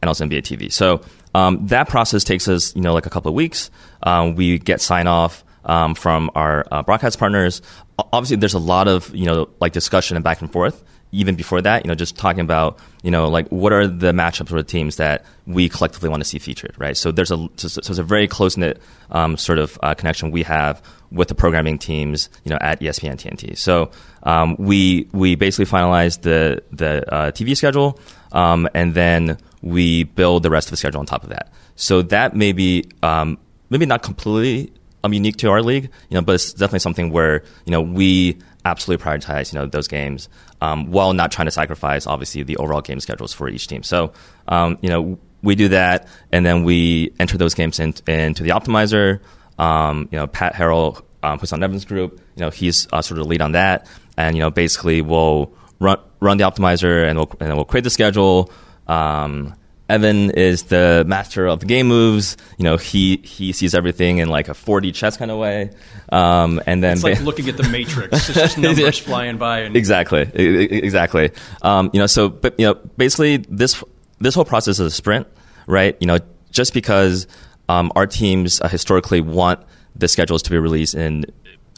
[0.02, 0.72] and also NBA TV.
[0.72, 1.02] So
[1.34, 3.72] um, that process takes us, you know, like a couple of weeks.
[4.04, 7.62] Um, we get sign off um, from our uh, broadcast partners.
[7.98, 10.84] Obviously, there's a lot of you know like discussion and back and forth.
[11.12, 14.52] Even before that, you know, just talking about you know like what are the matchups
[14.52, 16.98] or the teams that we collectively want to see featured, right?
[16.98, 20.32] So there's a so, so it's a very close knit um, sort of uh, connection
[20.32, 23.58] we have with the programming teams, you know, at ESPN TNT.
[23.58, 23.92] So
[24.24, 28.00] um, we we basically finalized the the uh, TV schedule,
[28.32, 31.52] um, and then we build the rest of the schedule on top of that.
[31.76, 33.38] So that may be um,
[33.70, 37.44] maybe not completely um, unique to our league, you know, but it's definitely something where
[37.66, 38.38] you know we
[38.68, 40.30] absolutely prioritize you know those games
[40.62, 43.84] um, while not trying to sacrifice obviously the overall game schedules for each team.
[43.84, 44.14] So
[44.48, 48.50] um, you know we do that, and then we enter those games in, into the
[48.50, 49.20] optimizer.
[49.60, 53.20] Um, you know, Pat Harrell, um, who's on Evan's group, you know, he's uh, sort
[53.20, 57.18] of the lead on that, and you know, basically we'll run run the optimizer, and
[57.18, 58.52] we'll and we'll create the schedule.
[58.88, 59.56] Um,
[59.90, 62.36] Evan is the master of the game moves.
[62.58, 65.72] You know, he he sees everything in like a 4D chess kind of way.
[66.10, 68.30] Um, and then it's like ba- looking at the Matrix.
[68.30, 69.60] It's just numbers flying by.
[69.60, 71.32] And exactly, exactly.
[71.62, 73.82] Um, you know, so but you know, basically this
[74.20, 75.28] this whole process is a sprint,
[75.68, 75.96] right?
[76.02, 76.20] You know,
[76.52, 77.28] just because
[77.70, 79.62] um, our teams uh, historically want
[79.96, 81.26] the schedules to be released in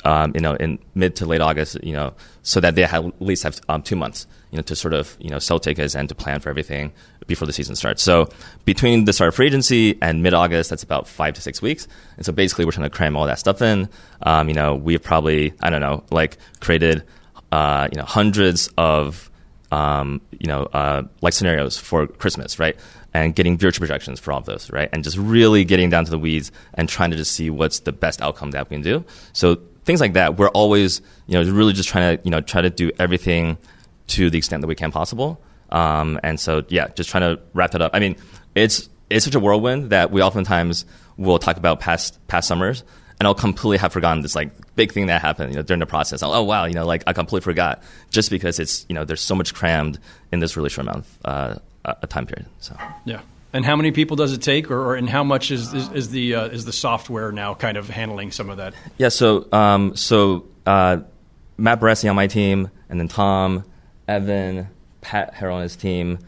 [0.04, 3.22] um, you know in mid to late August, you know, so that they have, at
[3.22, 6.10] least have um, two months, you know, to sort of you know sell tickets and
[6.10, 6.92] to plan for everything
[7.30, 8.04] before the season starts.
[8.04, 8.28] So
[8.66, 11.88] between the start of free agency and mid August, that's about five to six weeks.
[12.18, 13.88] And so basically, we're trying to cram all that stuff in.
[14.24, 17.06] Um, you know, we've probably I don't know like created
[17.54, 19.32] uh, you know hundreds of
[19.72, 22.78] um, you know uh, like scenarios for Christmas, right?
[23.14, 24.90] And getting viewership projections for all of those, right?
[24.92, 27.92] And just really getting down to the weeds and trying to just see what's the
[27.92, 29.04] best outcome that we can do.
[29.34, 32.62] So things like that, we're always you know really just trying to you know try
[32.62, 33.58] to do everything
[34.08, 35.42] to the extent that we can possible.
[35.72, 37.92] Um, and so yeah, just trying to wrap that up.
[37.94, 38.16] I mean,
[38.56, 40.86] it's it's such a whirlwind that we oftentimes
[41.18, 42.84] will talk about past past summers,
[43.20, 45.86] and I'll completely have forgotten this like big thing that happened you know during the
[45.86, 46.24] process.
[46.24, 49.22] I'll, oh wow, you know, like I completely forgot just because it's you know there's
[49.22, 50.00] so much crammed
[50.32, 51.56] in this really short amount of uh,
[51.86, 52.48] a a time period.
[52.60, 53.22] So Yeah.
[53.52, 56.10] And how many people does it take, or, or and how much is is, is
[56.12, 58.76] the uh, is the software now kind of handling some of that?
[59.00, 60.98] Yeah, so um, so uh,
[61.58, 63.66] Matt Baresi on my team, and then Tom,
[64.08, 64.68] Evan,
[65.02, 66.20] Pat Harrell on his team,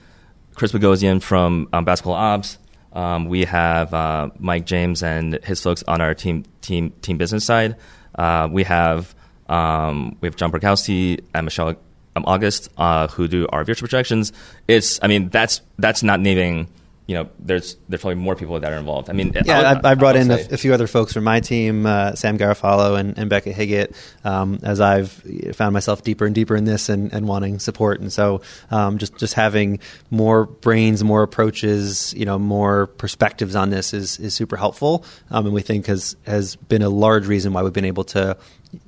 [0.55, 2.57] Chris Bogosian from um, Basketball Ops.
[2.93, 7.45] Um, we have uh, Mike James and his folks on our team team team business
[7.45, 7.77] side.
[8.15, 9.15] Uh, we have
[9.47, 11.75] um, we have John Burkowski and Michelle
[12.15, 14.33] um, August uh, who do our viewership projections.
[14.67, 16.67] It's I mean that's that's not naming.
[17.11, 19.09] You know, there's there's probably more people that are involved.
[19.09, 21.25] I mean, Yeah, would- I, I brought would in a, a few other folks from
[21.25, 23.93] my team, uh, Sam Garofalo and, and Becca Higgett,
[24.23, 25.11] um, as I've
[25.53, 27.99] found myself deeper and deeper in this and, and wanting support.
[27.99, 33.71] And so, um, just just having more brains, more approaches, you know, more perspectives on
[33.71, 35.03] this is is super helpful.
[35.31, 38.37] Um, and we think has has been a large reason why we've been able to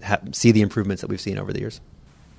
[0.02, 1.82] ha- see the improvements that we've seen over the years.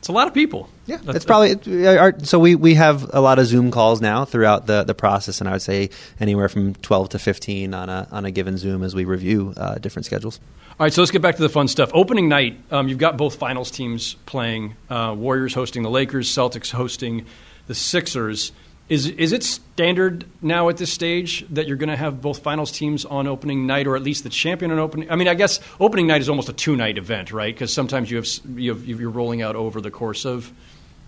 [0.05, 0.69] It's a lot of people.
[0.85, 2.39] Yeah, it's probably our, so.
[2.39, 5.53] We, we have a lot of Zoom calls now throughout the, the process, and I
[5.53, 5.89] would say
[6.21, 9.77] anywhere from twelve to fifteen on a on a given Zoom as we review uh,
[9.77, 10.41] different schedules.
[10.79, 11.91] All right, so let's get back to the fun stuff.
[11.95, 14.77] Opening night, um, you've got both finals teams playing.
[14.91, 17.25] Uh, Warriors hosting the Lakers, Celtics hosting
[17.67, 18.53] the Sixers.
[18.89, 22.71] Is is it standard now at this stage that you're going to have both finals
[22.71, 25.11] teams on opening night, or at least the champion on opening?
[25.11, 27.55] I mean, I guess opening night is almost a two night event, right?
[27.55, 30.53] Because sometimes you have, you have you're rolling out over the course of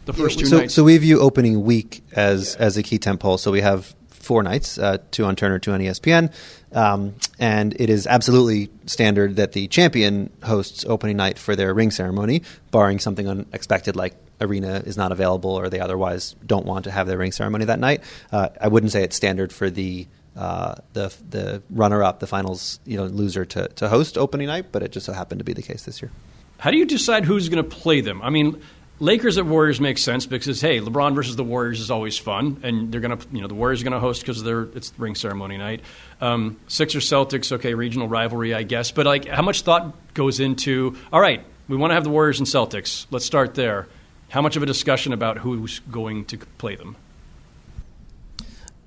[0.06, 0.74] the first two so, nights.
[0.74, 3.38] So we view opening week as as a key tentpole.
[3.38, 6.32] So we have four nights, uh, two on Turner, two on ESPN,
[6.72, 11.90] um, and it is absolutely standard that the champion hosts opening night for their ring
[11.90, 16.90] ceremony, barring something unexpected like arena is not available or they otherwise don't want to
[16.90, 18.02] have their ring ceremony that night.
[18.30, 20.06] Uh, I wouldn't say it's standard for the
[20.36, 24.66] uh, the the runner up, the finals you know loser to, to host opening night,
[24.70, 26.10] but it just so happened to be the case this year.
[26.58, 28.22] How do you decide who's going to play them?
[28.22, 28.62] I mean,
[28.98, 32.90] Lakers at Warriors makes sense because hey, LeBron versus the Warriors is always fun, and
[32.90, 35.82] they're gonna you know the Warriors are gonna host because they're it's ring ceremony night.
[36.20, 40.96] Um, Sixers Celtics, okay, regional rivalry, I guess, but like how much thought goes into
[41.12, 43.06] all right, we want to have the Warriors and Celtics.
[43.10, 43.86] Let's start there.
[44.28, 46.96] How much of a discussion about who's going to play them?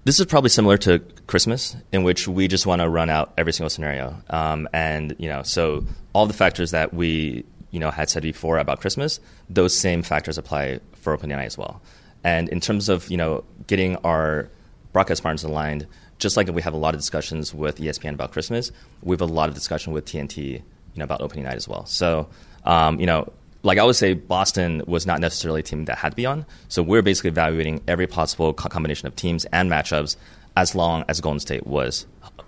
[0.04, 3.54] This is probably similar to Christmas, in which we just want to run out every
[3.54, 8.10] single scenario, um, and you know, so all the factors that we you know had
[8.10, 9.20] said before about Christmas,
[9.50, 11.82] those same factors apply for night as well.
[12.24, 14.50] And in terms of you know getting our
[14.94, 15.86] broadcast partners aligned,
[16.18, 18.72] just like we have a lot of discussions with ESPN about Christmas,
[19.04, 20.64] we have a lot of discussion with TNT you
[20.96, 21.86] know about night as well.
[21.86, 22.30] So
[22.64, 23.32] um, you know.
[23.62, 26.46] Like I would say, Boston was not necessarily a team that had to be on.
[26.70, 30.16] So we're basically evaluating every possible combination of teams and matchups
[30.56, 32.06] as long as Golden State was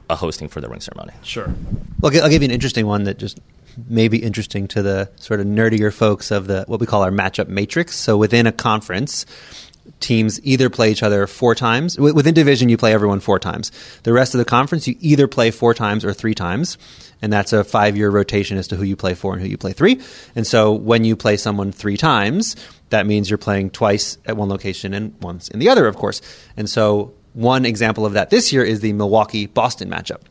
[0.09, 1.13] a hosting for the ring ceremony.
[1.23, 1.53] Sure.
[1.99, 3.39] Well, I'll give you an interesting one that just
[3.87, 7.11] may be interesting to the sort of nerdier folks of the what we call our
[7.11, 7.95] matchup matrix.
[7.95, 9.25] So within a conference,
[9.99, 11.97] teams either play each other four times.
[11.97, 13.71] Within division, you play everyone four times.
[14.03, 16.77] The rest of the conference, you either play four times or three times.
[17.21, 19.57] And that's a five year rotation as to who you play four and who you
[19.57, 20.01] play three.
[20.35, 22.55] And so when you play someone three times,
[22.89, 26.21] that means you're playing twice at one location and once in the other, of course.
[26.57, 30.21] And so one example of that this year is the Milwaukee Boston matchup,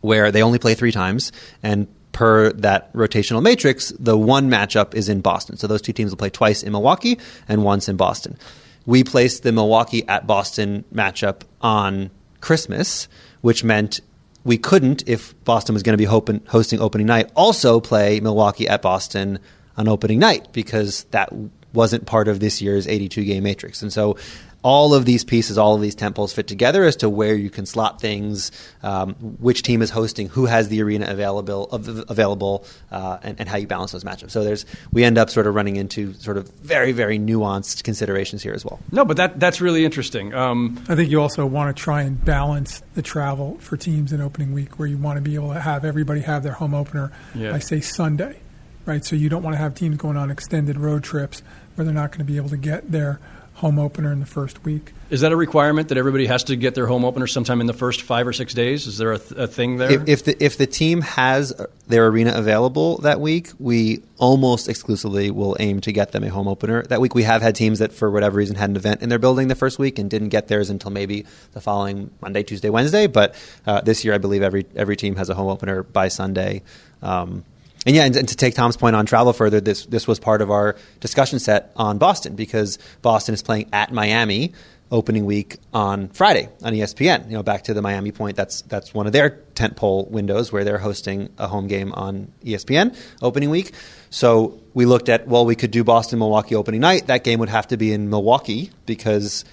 [0.00, 1.32] where they only play three times.
[1.62, 5.56] And per that rotational matrix, the one matchup is in Boston.
[5.56, 8.38] So those two teams will play twice in Milwaukee and once in Boston.
[8.86, 12.10] We placed the Milwaukee at Boston matchup on
[12.40, 13.08] Christmas,
[13.40, 14.00] which meant
[14.44, 16.04] we couldn't, if Boston was going to be
[16.48, 19.38] hosting opening night, also play Milwaukee at Boston
[19.76, 21.32] on opening night because that
[21.72, 23.82] wasn't part of this year's 82 game matrix.
[23.82, 24.16] And so
[24.64, 27.66] all of these pieces, all of these temples fit together as to where you can
[27.66, 28.50] slot things,
[28.82, 33.58] um, which team is hosting, who has the arena available, available, uh, and, and, how
[33.58, 34.30] you balance those matchups.
[34.30, 38.42] So there's we end up sort of running into sort of very very nuanced considerations
[38.42, 38.80] here as well.
[38.90, 40.32] No, but that that's really interesting.
[40.32, 44.22] Um, I think you also want to try and balance the travel for teams in
[44.22, 47.12] opening week, where you want to be able to have everybody have their home opener.
[47.34, 47.54] Yeah.
[47.54, 48.40] I say Sunday,
[48.86, 49.04] right?
[49.04, 51.42] So you don't want to have teams going on extended road trips
[51.74, 53.20] where they're not going to be able to get there
[53.54, 54.92] home opener in the first week.
[55.10, 57.72] Is that a requirement that everybody has to get their home opener sometime in the
[57.72, 58.86] first five or six days?
[58.88, 59.92] Is there a, th- a thing there?
[59.92, 61.52] If, if, the if the team has
[61.86, 66.48] their arena available that week, we almost exclusively will aim to get them a home
[66.48, 66.82] opener.
[66.82, 69.20] That week, we have had teams that, for whatever reason, had an event in their
[69.20, 73.06] building the first week and didn't get theirs until maybe the following Monday, Tuesday, Wednesday.
[73.06, 73.36] But
[73.66, 76.62] uh, this year, I believe every every team has a home opener by Sunday.
[77.02, 77.44] Um,
[77.86, 80.40] and yeah, and, and, to take Tom's point on travel further, this this was part
[80.42, 84.52] of our discussion set on Boston because Boston is playing at Miami
[84.90, 87.26] opening week on Friday on ESPN.
[87.26, 90.64] You know, back to the Miami point, that's that's one of their tentpole windows where
[90.64, 93.72] they're hosting a home game on ESPN opening week.
[94.10, 97.08] So we looked at well, we could do Boston Milwaukee opening night.
[97.08, 99.44] That game would have to be in Milwaukee because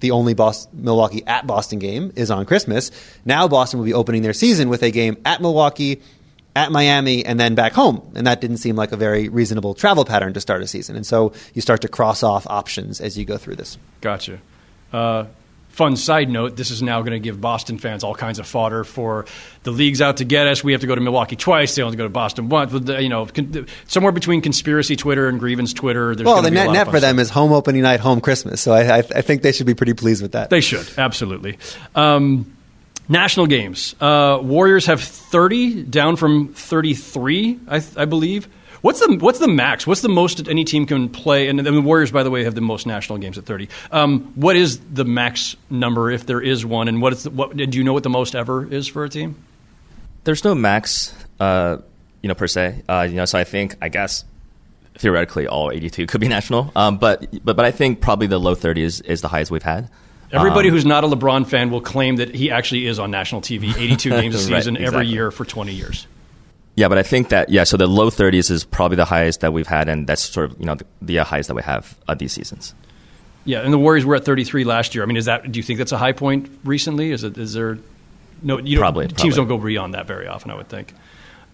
[0.00, 2.90] the only Boston, Milwaukee at Boston game is on Christmas.
[3.24, 6.00] Now Boston will be opening their season with a game at Milwaukee
[6.56, 8.02] at Miami and then back home.
[8.14, 10.96] And that didn't seem like a very reasonable travel pattern to start a season.
[10.96, 13.78] And so you start to cross off options as you go through this.
[14.00, 14.40] Gotcha.
[14.92, 15.26] Uh,
[15.74, 18.84] fun side note this is now going to give Boston fans all kinds of fodder
[18.84, 19.26] for
[19.64, 20.62] the league's out to get us.
[20.62, 21.74] We have to go to Milwaukee twice.
[21.74, 22.72] They only go to Boston once.
[22.72, 23.26] You know,
[23.88, 26.14] somewhere between conspiracy Twitter and grievance Twitter.
[26.22, 28.60] well, the net net for them is home opening night, home Christmas.
[28.60, 30.50] So I, I, I, think they should be pretty pleased with that.
[30.50, 31.58] They should, absolutely.
[31.96, 32.56] Um,
[33.08, 33.94] National games.
[34.00, 38.48] Uh, Warriors have 30, down from 33, I, I, believe.
[38.80, 39.86] What's the what's the max?
[39.86, 41.48] What's the most any team can play?
[41.48, 43.68] And, the Warriors, by the way, have the most national games at 30.
[43.90, 46.88] Um, what is the max number, if there is one?
[46.88, 47.54] And what is the, what?
[47.54, 49.36] Do you know what the most ever is for a team?
[50.24, 51.78] There's no max, uh,
[52.22, 52.82] you know, per se.
[52.88, 54.24] Uh, you know, so I think, I guess,
[54.96, 56.72] theoretically, all 82 could be national.
[56.74, 59.62] Um, but but but I think probably the low 30 is, is the highest we've
[59.62, 59.90] had.
[60.34, 63.40] Everybody um, who's not a LeBron fan will claim that he actually is on national
[63.40, 64.84] TV 82 games a season right, exactly.
[64.86, 66.06] every year for 20 years.
[66.76, 69.52] Yeah, but I think that yeah, so the low 30s is probably the highest that
[69.52, 72.14] we've had, and that's sort of you know the, the highest that we have uh,
[72.14, 72.74] these seasons.
[73.44, 75.04] Yeah, and the Warriors were at 33 last year.
[75.04, 75.50] I mean, is that?
[75.50, 77.12] Do you think that's a high point recently?
[77.12, 77.38] Is it?
[77.38, 77.78] Is there?
[78.42, 79.50] No, you Probably, Don't, teams probably.
[79.50, 80.50] don't go beyond that very often.
[80.50, 80.92] I would think.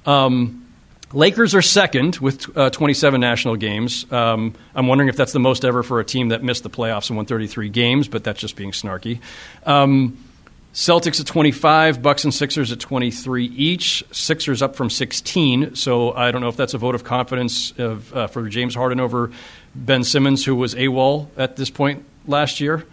[0.07, 0.66] Um,
[1.12, 4.11] Lakers are second with uh, 27 national games.
[4.12, 7.11] Um, I'm wondering if that's the most ever for a team that missed the playoffs
[7.11, 9.18] and won 33 games, but that's just being snarky.
[9.66, 10.24] Um,
[10.72, 14.04] Celtics at 25, Bucks and Sixers at 23 each.
[14.12, 18.14] Sixers up from 16, so I don't know if that's a vote of confidence of,
[18.14, 19.32] uh, for James Harden over
[19.74, 22.86] Ben Simmons, who was AWOL at this point last year.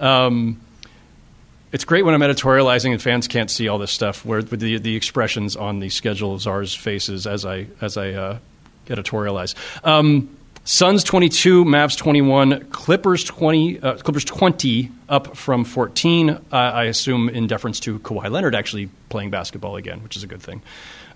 [0.00, 0.60] Um,
[1.74, 4.78] it's great when I'm editorializing and fans can't see all this stuff, where with the
[4.78, 8.38] the expressions on the schedule of czars' faces as I as I uh,
[8.86, 9.56] editorialize.
[9.84, 16.30] Um, Suns 22, Mavs 21, Clippers 20, uh, Clippers 20 up from 14.
[16.30, 20.26] Uh, I assume in deference to Kawhi Leonard actually playing basketball again, which is a
[20.26, 20.62] good thing.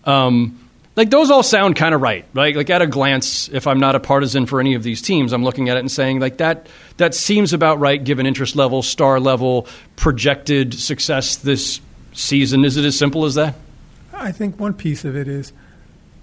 [0.05, 0.68] Um,
[0.99, 2.57] like those all sound kind of right, right?
[2.57, 5.45] Like at a glance, if I'm not a partisan for any of these teams, I'm
[5.45, 9.21] looking at it and saying like that that seems about right given interest level, star
[9.21, 11.81] level, projected success this
[12.15, 12.65] season.
[12.65, 13.55] Is it as simple as that?
[14.13, 15.53] I think one piece of it is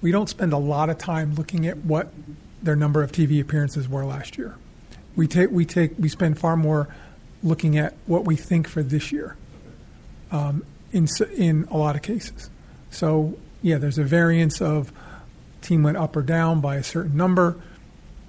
[0.01, 2.09] we don't spend a lot of time looking at what
[2.61, 4.57] their number of TV appearances were last year.
[5.15, 6.89] We take we take we spend far more
[7.41, 9.37] looking at what we think for this year.
[10.31, 11.07] Um, in
[11.37, 12.49] in a lot of cases,
[12.91, 14.93] so yeah, there's a variance of
[15.61, 17.55] team went up or down by a certain number.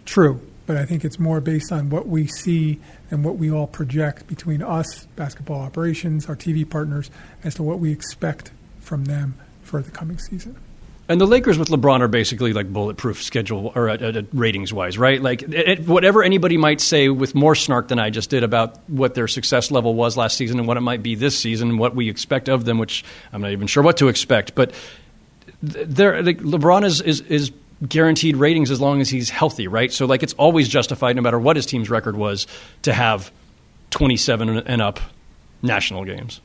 [0.07, 2.80] True, but I think it's more based on what we see
[3.11, 7.11] and what we all project between us, basketball operations, our TV partners,
[7.45, 10.57] as to what we expect from them for the coming season.
[11.07, 14.97] And the Lakers with LeBron are basically like bulletproof schedule or uh, uh, ratings wise,
[14.97, 15.20] right?
[15.20, 19.14] Like it, whatever anybody might say with more snark than I just did about what
[19.14, 21.95] their success level was last season and what it might be this season and what
[21.95, 24.55] we expect of them, which I'm not even sure what to expect.
[24.55, 24.72] But
[25.65, 27.53] th- they're, like, LeBron is, is is
[27.89, 29.93] guaranteed ratings as long as he's healthy, right?
[29.93, 32.47] So like it's always justified, no matter what his team's record was,
[32.83, 33.31] to have
[33.91, 35.01] 27 and- and up
[35.63, 36.41] national games.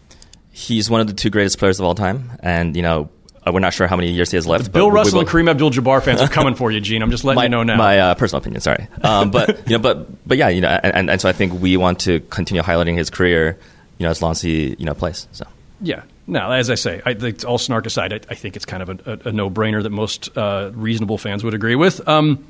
[0.52, 3.10] He's one of the two greatest players of all time, and you know
[3.48, 4.66] uh, we're not sure how many years he has left.
[4.66, 7.02] but Bill Russell and Kareem Abdul-Jabbar fans are coming for you, Gene.
[7.02, 7.78] I'm just letting my, you know now.
[7.78, 11.10] My uh, personal opinion, sorry, um, but you know, but but yeah, you know, and,
[11.10, 13.58] and so I think we want to continue highlighting his career,
[13.98, 15.28] you know, as long as he you know plays.
[15.32, 15.46] So
[15.82, 16.04] Yeah.
[16.32, 19.12] No, as I say, I all snark aside, I, I think it's kind of a,
[19.26, 22.08] a, a no-brainer that most uh, reasonable fans would agree with.
[22.08, 22.48] Um,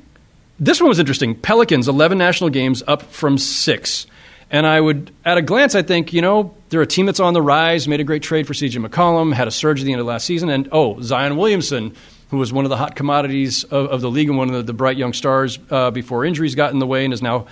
[0.60, 1.34] this one was interesting.
[1.34, 4.06] Pelicans, 11 national games up from six.
[4.52, 7.34] And I would, at a glance, I think, you know, they're a team that's on
[7.34, 10.00] the rise, made a great trade for CJ McCollum, had a surge at the end
[10.00, 10.48] of last season.
[10.48, 11.92] And, oh, Zion Williamson,
[12.30, 14.62] who was one of the hot commodities of, of the league and one of the,
[14.62, 17.48] the bright young stars uh, before injuries got in the way and is now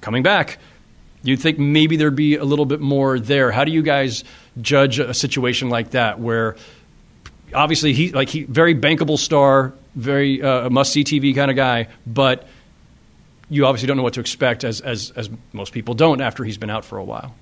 [0.00, 0.56] coming back.
[1.22, 3.50] You'd think maybe there'd be a little bit more there.
[3.50, 4.24] How do you guys
[4.60, 6.56] judge a situation like that where
[7.54, 11.88] obviously he like he very bankable star, very uh, must see TV kind of guy,
[12.06, 12.46] but
[13.48, 16.58] you obviously don't know what to expect as as as most people don't after he's
[16.58, 17.34] been out for a while.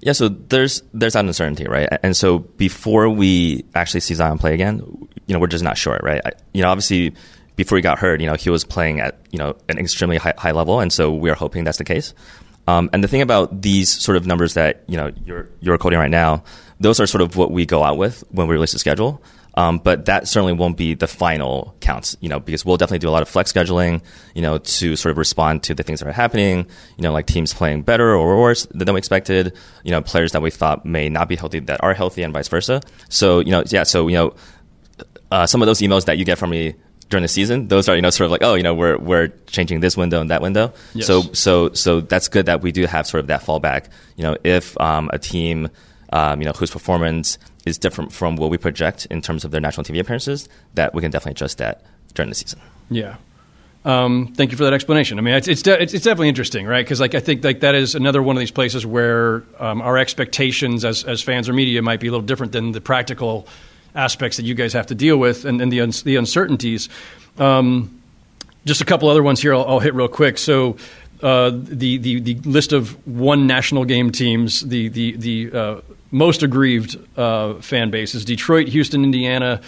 [0.00, 1.88] yeah, so there's there's that uncertainty, right?
[2.02, 4.78] And so before we actually see Zion play again,
[5.26, 6.20] you know, we're just not sure, right?
[6.24, 7.14] I, you know, obviously
[7.56, 10.34] before he got hurt, you know, he was playing at you know an extremely high,
[10.38, 12.14] high level, and so we are hoping that's the case.
[12.70, 15.98] Um, and the thing about these sort of numbers that you know you're you're quoting
[15.98, 16.44] right now,
[16.78, 19.20] those are sort of what we go out with when we release the schedule.
[19.54, 23.08] Um, but that certainly won't be the final counts, you know, because we'll definitely do
[23.08, 24.00] a lot of flex scheduling,
[24.32, 27.26] you know, to sort of respond to the things that are happening, you know, like
[27.26, 29.52] teams playing better or worse than we expected,
[29.82, 32.46] you know, players that we thought may not be healthy that are healthy and vice
[32.46, 32.80] versa.
[33.08, 34.34] So, you know, yeah, so, you know,
[35.32, 36.76] uh, some of those emails that you get from me
[37.10, 39.28] during the season, those are you know sort of like oh you know we're we're
[39.46, 40.72] changing this window and that window.
[40.94, 41.06] Yes.
[41.06, 43.88] So so so that's good that we do have sort of that fallback.
[44.16, 45.68] You know if um, a team
[46.12, 47.36] um, you know whose performance
[47.66, 51.02] is different from what we project in terms of their national TV appearances, that we
[51.02, 51.84] can definitely adjust that
[52.14, 52.60] during the season.
[52.88, 53.16] Yeah.
[53.84, 55.18] Um, thank you for that explanation.
[55.18, 56.84] I mean, it's it's, de- it's, it's definitely interesting, right?
[56.84, 59.98] Because like I think like that is another one of these places where um, our
[59.98, 63.48] expectations as as fans or media might be a little different than the practical
[63.94, 66.88] aspects that you guys have to deal with and, and the uns- the uncertainties.
[67.38, 68.00] Um,
[68.64, 69.54] just a couple other ones here.
[69.54, 70.38] I'll, I'll hit real quick.
[70.38, 70.76] So.
[71.22, 75.80] Uh, the, the the list of one national game teams, the the the uh,
[76.10, 79.60] most aggrieved uh, fan bases: Detroit, Houston, Indiana,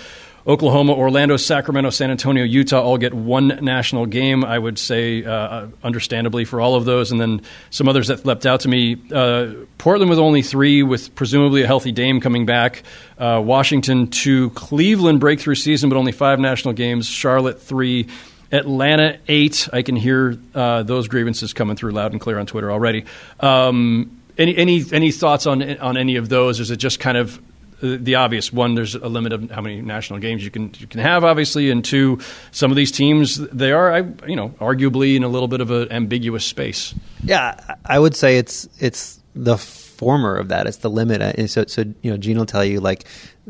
[0.47, 4.45] Oklahoma, Orlando, Sacramento, San Antonio, Utah all get one national game.
[4.45, 7.13] I would say, uh, understandably, for all of those.
[7.13, 11.15] And then some others that leapt out to me uh, Portland with only three, with
[11.15, 12.83] presumably a healthy Dame coming back.
[13.19, 14.51] Uh, Washington, two.
[14.51, 17.07] Cleveland, breakthrough season, but only five national games.
[17.07, 18.09] Charlotte, three.
[18.51, 19.69] Atlanta, eight.
[19.73, 23.07] I can hear uh, those grievances coming through loud and clear on Twitter already.
[23.41, 26.61] Um, any, any, any thoughts on, on any of those?
[26.61, 27.41] Is it just kind of
[27.83, 28.75] the obvious one.
[28.75, 31.85] There's a limit of how many national games you can you can have, obviously, and
[31.85, 32.21] two,
[32.53, 35.91] some of these teams they are, you know, arguably in a little bit of an
[35.91, 36.95] ambiguous space.
[37.25, 40.67] Yeah, I would say it's it's the former of that.
[40.67, 41.23] It's the limit.
[41.23, 43.05] Uh, and so, so you know, Gene will tell you like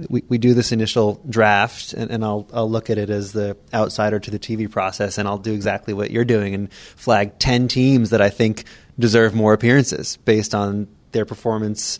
[0.09, 3.57] we, we do this initial draft, and, and I'll I'll look at it as the
[3.75, 7.69] outsider to the TV process, and I'll do exactly what you're doing and flag ten
[7.69, 8.65] teams that I think
[8.99, 11.99] deserve more appearances based on their performance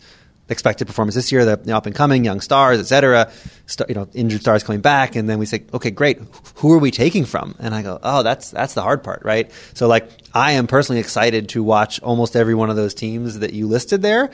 [0.49, 3.31] expected performance this year, the up and coming young stars, et cetera,
[3.65, 6.19] st- you know, injured stars coming back, and then we say, okay, great,
[6.55, 7.55] who are we taking from?
[7.59, 9.49] And I go, oh, that's that's the hard part, right?
[9.73, 13.53] So like, I am personally excited to watch almost every one of those teams that
[13.53, 14.31] you listed there.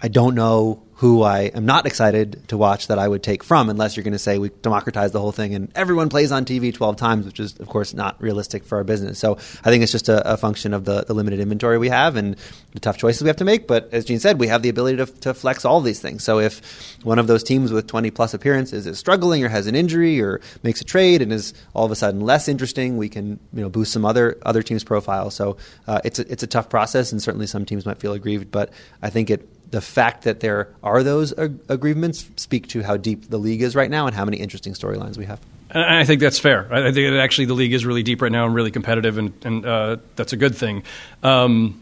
[0.00, 3.68] I don't know who I am not excited to watch that I would take from,
[3.68, 6.72] unless you're going to say we democratize the whole thing and everyone plays on TV
[6.72, 9.18] 12 times, which is, of course, not realistic for our business.
[9.18, 12.16] So I think it's just a, a function of the, the, limited inventory we have
[12.16, 12.36] and
[12.72, 13.66] the tough choices we have to make.
[13.66, 16.22] But as Gene said, we have the ability to, to flex all these things.
[16.22, 16.60] So if
[17.02, 20.40] one of those teams with 20 plus appearances is struggling or has an injury or
[20.62, 23.68] makes a trade and is all of a sudden less interesting, we can you know
[23.68, 25.30] boost some other other teams' profile.
[25.30, 28.50] So uh, it's a, it's a tough process, and certainly some teams might feel aggrieved.
[28.50, 28.70] But
[29.02, 33.28] I think it the fact that there are those ag- agreements speak to how deep
[33.30, 35.40] the league is right now and how many interesting storylines we have.
[35.70, 36.72] And I think that's fair.
[36.72, 39.32] I think that actually the league is really deep right now and really competitive, and,
[39.44, 40.84] and uh, that's a good thing.
[41.22, 41.80] Um,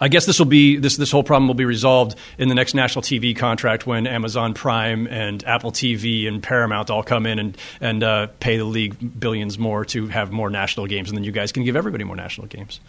[0.00, 2.74] I guess this will be this this whole problem will be resolved in the next
[2.74, 7.56] national TV contract when Amazon Prime and Apple TV and Paramount all come in and
[7.80, 11.32] and uh, pay the league billions more to have more national games, and then you
[11.32, 12.80] guys can give everybody more national games.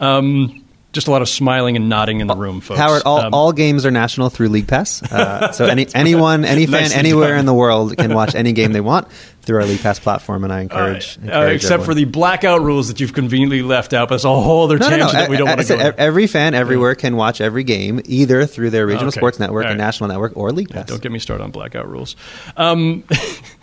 [0.00, 2.80] Um, just a lot of smiling and nodding in the room, folks.
[2.80, 5.02] Howard, all, um, all games are national through League Pass.
[5.02, 7.40] Uh, so any, anyone, any fan, anywhere done.
[7.40, 9.08] in the world can watch any game they want
[9.42, 11.86] through our League Pass platform, and I encourage, encourage uh, except everyone.
[11.86, 14.08] for the blackout rules that you've conveniently left out.
[14.08, 15.20] But it's a whole other no, tangent no, no.
[15.20, 15.92] that we don't want to go.
[15.96, 19.18] Every fan everywhere can watch every game either through their regional okay.
[19.18, 19.70] sports network right.
[19.70, 20.78] and national network or League Pass.
[20.78, 22.16] Yeah, don't get me started on blackout rules.
[22.56, 23.04] Um,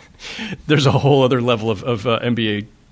[0.66, 2.66] there's a whole other level of, of uh, NBA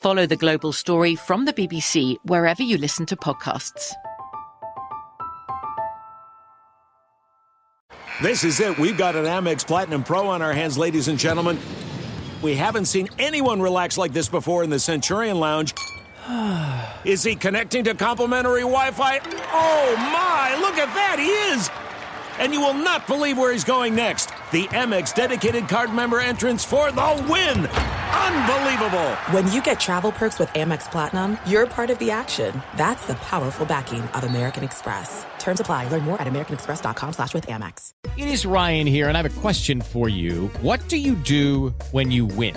[0.00, 3.92] Follow the global story from the BBC wherever you listen to podcasts.
[8.22, 8.78] This is it.
[8.78, 11.58] We've got an Amex Platinum Pro on our hands, ladies and gentlemen.
[12.40, 15.74] We haven't seen anyone relax like this before in the Centurion Lounge.
[17.04, 19.20] Is he connecting to complimentary Wi Fi?
[19.52, 21.18] Oh my, look at that!
[21.18, 21.70] He is!
[22.40, 24.30] and you will not believe where he's going next.
[24.50, 27.68] The Amex dedicated card member entrance for the win.
[28.14, 29.10] Unbelievable.
[29.30, 32.60] When you get travel perks with Amex Platinum, you're part of the action.
[32.76, 35.24] That's the powerful backing of American Express.
[35.38, 35.88] Terms apply.
[35.88, 37.92] Learn more at americanexpress.com slash with Amex.
[38.16, 40.48] It is Ryan here, and I have a question for you.
[40.60, 42.56] What do you do when you win?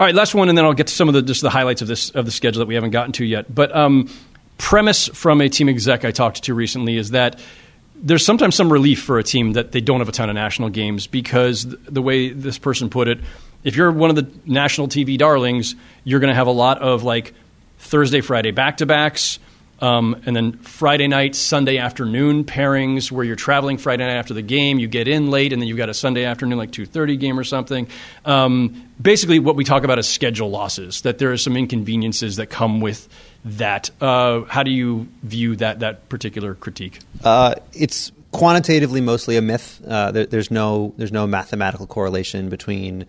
[0.00, 1.82] All right, last one, and then I'll get to some of the just the highlights
[1.82, 3.52] of this of the schedule that we haven't gotten to yet.
[3.52, 4.08] But um,
[4.56, 7.40] premise from a team exec I talked to recently is that
[7.96, 10.68] there's sometimes some relief for a team that they don't have a ton of national
[10.68, 13.18] games because the way this person put it,
[13.64, 15.74] if you're one of the national TV darlings,
[16.04, 17.34] you're going to have a lot of like
[17.80, 19.40] Thursday, Friday back to backs.
[19.80, 24.42] Um, and then Friday night, Sunday afternoon pairings where you're traveling Friday night after the
[24.42, 27.38] game, you get in late, and then you've got a Sunday afternoon like 2:30 game
[27.38, 27.86] or something.
[28.24, 31.02] Um, basically, what we talk about is schedule losses.
[31.02, 33.08] That there are some inconveniences that come with
[33.44, 33.90] that.
[34.00, 36.98] Uh, how do you view that that particular critique?
[37.22, 39.80] Uh, it's quantitatively mostly a myth.
[39.86, 43.06] Uh, there, there's no there's no mathematical correlation between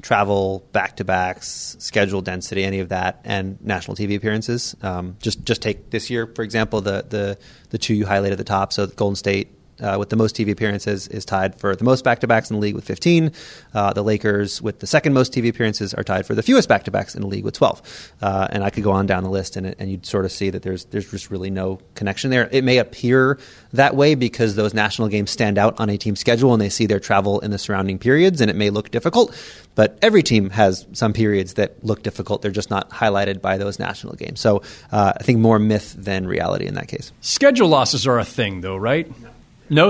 [0.00, 4.74] travel, back to backs, schedule density, any of that, and national TV appearances.
[4.82, 7.38] Um, just just take this year, for example, the the
[7.70, 8.72] the two you highlight at the top.
[8.72, 9.48] So Golden State
[9.80, 12.56] uh, with the most TV appearances is tied for the most back to backs in
[12.56, 13.32] the league with 15.
[13.74, 16.84] Uh, the Lakers, with the second most TV appearances, are tied for the fewest back
[16.84, 18.12] to backs in the league with 12.
[18.22, 20.50] Uh, and I could go on down the list, and, and you'd sort of see
[20.50, 22.48] that there's there's just really no connection there.
[22.52, 23.38] It may appear
[23.72, 26.86] that way because those national games stand out on a team schedule and they see
[26.86, 29.34] their travel in the surrounding periods, and it may look difficult.
[29.74, 32.42] But every team has some periods that look difficult.
[32.42, 34.40] They're just not highlighted by those national games.
[34.40, 34.62] So
[34.92, 37.12] uh, I think more myth than reality in that case.
[37.20, 39.08] Schedule losses are a thing, though, right?
[39.20, 39.30] No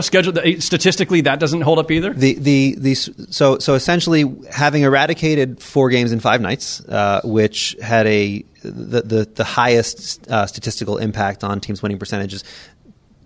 [0.02, 0.34] schedule.
[0.60, 2.12] Statistically, that doesn't hold up either.
[2.12, 7.76] The the the so so essentially having eradicated four games in five nights, uh, which
[7.82, 12.44] had a the the, the highest uh, statistical impact on teams' winning percentages.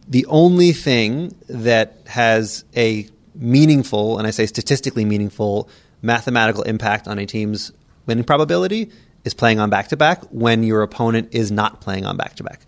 [0.08, 5.68] The only thing that has a meaningful, and I say statistically meaningful,
[6.02, 7.72] mathematical impact on a team's
[8.06, 8.92] winning probability
[9.24, 12.44] is playing on back to back when your opponent is not playing on back to
[12.44, 12.60] back.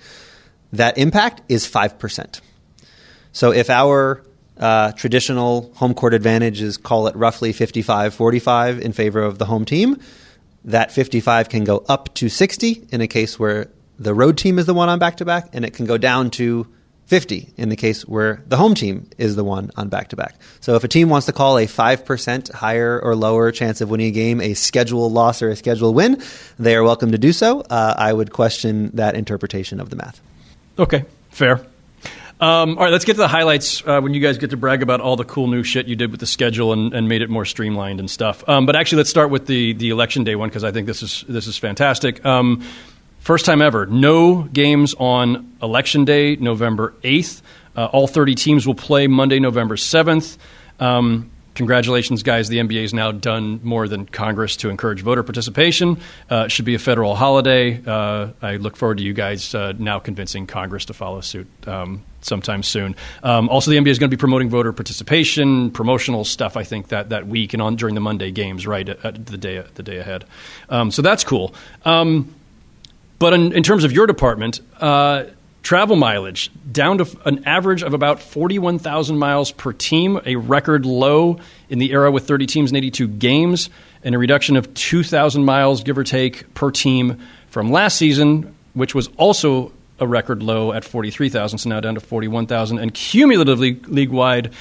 [0.72, 2.40] That impact is five percent.
[3.36, 4.22] So if our
[4.56, 9.44] uh, traditional home court advantage is call it roughly 55 45 in favor of the
[9.44, 10.00] home team,
[10.64, 13.68] that 55 can go up to 60 in a case where
[13.98, 16.30] the road team is the one on back to back, and it can go down
[16.30, 16.66] to
[17.08, 20.36] 50 in the case where the home team is the one on back to back.
[20.60, 24.06] So if a team wants to call a 5% higher or lower chance of winning
[24.06, 26.22] a game a schedule loss or a schedule win,
[26.58, 27.60] they are welcome to do so.
[27.60, 30.22] Uh, I would question that interpretation of the math.
[30.78, 31.66] Okay, fair.
[32.38, 34.82] Um, all right, let's get to the highlights uh, when you guys get to brag
[34.82, 37.30] about all the cool new shit you did with the schedule and, and made it
[37.30, 38.46] more streamlined and stuff.
[38.46, 41.02] Um, but actually, let's start with the the election day one because I think this
[41.02, 42.22] is this is fantastic.
[42.26, 42.62] Um,
[43.20, 47.40] first time ever, no games on election day, November eighth.
[47.74, 50.36] Uh, all thirty teams will play Monday, November seventh.
[50.78, 52.48] Um, congratulations, guys.
[52.48, 55.98] The NBA has now done more than Congress to encourage voter participation.
[56.30, 57.82] Uh, it should be a federal holiday.
[57.84, 61.48] Uh, I look forward to you guys uh, now convincing Congress to follow suit.
[61.66, 62.96] Um, sometime soon.
[63.22, 66.56] Um, also, the NBA is going to be promoting voter participation, promotional stuff.
[66.56, 69.62] I think that that week and on during the Monday games, right at the day
[69.74, 70.24] the day ahead.
[70.68, 71.54] Um, so that's cool.
[71.84, 72.34] Um,
[73.18, 75.24] but in, in, terms of your department, uh,
[75.66, 80.86] travel mileage down to an average of about forty-one thousand miles per team, a record
[80.86, 83.68] low in the era with thirty teams and eighty-two games,
[84.04, 88.54] and a reduction of two thousand miles, give or take, per team from last season,
[88.74, 92.78] which was also a record low at 43,000, so now down to 41,000.
[92.78, 94.52] And cumulatively, league wide,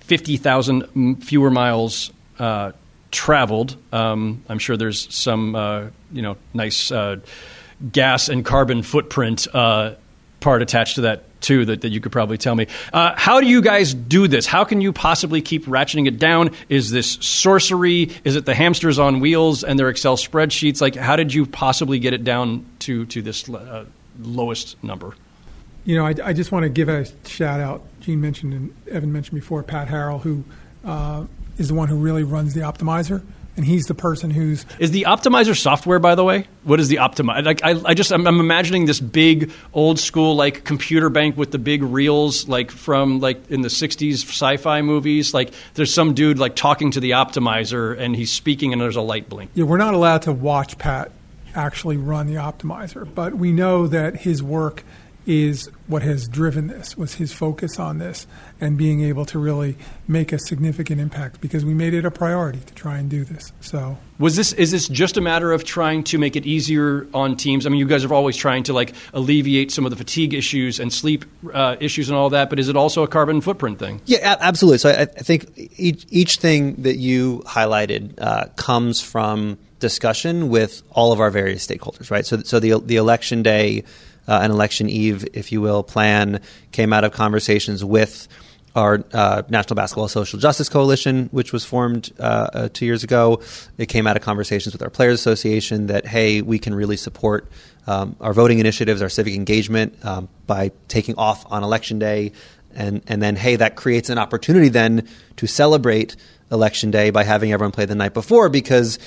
[0.00, 2.72] 50,000 fewer miles uh,
[3.10, 3.76] traveled.
[3.92, 7.16] Um, I'm sure there's some, uh, you know, nice uh,
[7.90, 9.94] gas and carbon footprint uh,
[10.44, 12.68] part attached to that too that, that you could probably tell me.
[12.92, 14.46] Uh, how do you guys do this?
[14.46, 16.52] How can you possibly keep ratcheting it down?
[16.68, 18.10] Is this sorcery?
[18.22, 20.80] Is it the hamsters on wheels and their Excel spreadsheets?
[20.80, 23.84] Like, how did you possibly get it down to to this uh,
[24.20, 25.14] lowest number.
[25.84, 27.82] You know, I, I, just want to give a shout out.
[28.00, 30.44] Gene mentioned and Evan mentioned before Pat Harrell, who
[30.84, 31.24] uh,
[31.58, 33.22] is the one who really runs the optimizer,
[33.56, 35.98] and he's the person who's is the optimizer software.
[35.98, 37.44] By the way, what is the optimizer?
[37.44, 41.52] Like, I, I just I'm, I'm, imagining this big old school like computer bank with
[41.52, 45.32] the big reels, like from like in the '60s sci-fi movies.
[45.34, 49.02] Like, there's some dude like talking to the optimizer, and he's speaking, and there's a
[49.02, 49.50] light blink.
[49.54, 51.12] Yeah, we're not allowed to watch Pat
[51.54, 53.08] actually run the optimizer.
[53.12, 54.84] But we know that his work
[55.26, 58.26] is what has driven this was his focus on this
[58.60, 62.60] and being able to really make a significant impact because we made it a priority
[62.60, 63.52] to try and do this.
[63.60, 67.36] So was this is this just a matter of trying to make it easier on
[67.36, 67.66] teams?
[67.66, 70.78] I mean you guys are always trying to like alleviate some of the fatigue issues
[70.78, 74.00] and sleep uh, issues and all that but is it also a carbon footprint thing?
[74.04, 74.78] Yeah absolutely.
[74.78, 80.82] So i, I think each, each thing that you highlighted uh, comes from discussion with
[80.92, 82.24] all of our various stakeholders, right?
[82.24, 83.84] So, so the the election day
[84.26, 86.40] uh, and election eve, if you will, plan
[86.72, 88.28] came out of conversations with
[88.74, 93.40] our uh, National Basketball Social Justice Coalition, which was formed uh, uh, two years ago.
[93.78, 97.48] It came out of conversations with our Players Association that hey, we can really support
[97.86, 102.32] um, our voting initiatives, our civic engagement um, by taking off on election day.
[102.74, 106.16] And, and then, hey, that creates an opportunity then to celebrate
[106.50, 108.98] election day by having everyone play the night before because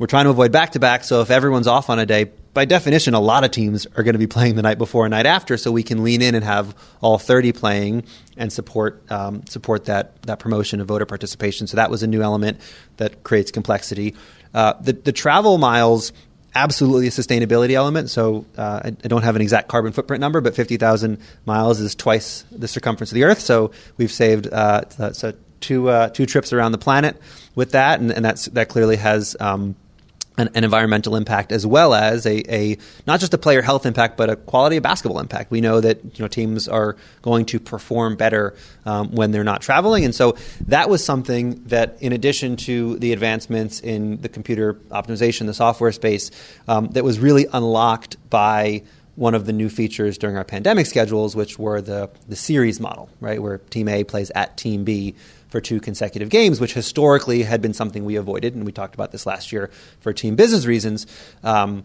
[0.00, 1.04] we're trying to avoid back to back.
[1.04, 4.14] So if everyone's off on a day, by definition, a lot of teams are going
[4.14, 5.58] to be playing the night before and night after.
[5.58, 8.04] So we can lean in and have all 30 playing
[8.38, 11.66] and support um, support that that promotion of voter participation.
[11.66, 12.58] So that was a new element
[12.96, 14.14] that creates complexity.
[14.54, 16.14] Uh, the the travel miles
[16.54, 18.08] absolutely a sustainability element.
[18.08, 21.94] So uh, I, I, don't have an exact carbon footprint number, but 50,000 miles is
[21.94, 23.38] twice the circumference of the Earth.
[23.38, 27.20] So we've saved uh, so two uh, two trips around the planet
[27.54, 29.36] with that, and, and that clearly has.
[29.38, 29.76] Um,
[30.40, 34.16] an, an, environmental impact as well as a, a, not just a player health impact
[34.16, 35.50] but a quality of basketball impact.
[35.50, 39.62] We know that you know teams are going to perform better um, when they're not
[39.62, 40.36] traveling, and so
[40.66, 45.92] that was something that, in addition to the advancements in the computer optimization, the software
[45.92, 46.30] space,
[46.68, 48.82] um, that was really unlocked by
[49.16, 53.10] one of the new features during our pandemic schedules, which were the the series model,
[53.20, 55.14] right, where Team A plays at Team B
[55.50, 59.12] for two consecutive games, which historically had been something we avoided, and we talked about
[59.12, 59.70] this last year
[60.00, 61.06] for team business reasons.
[61.42, 61.84] Um,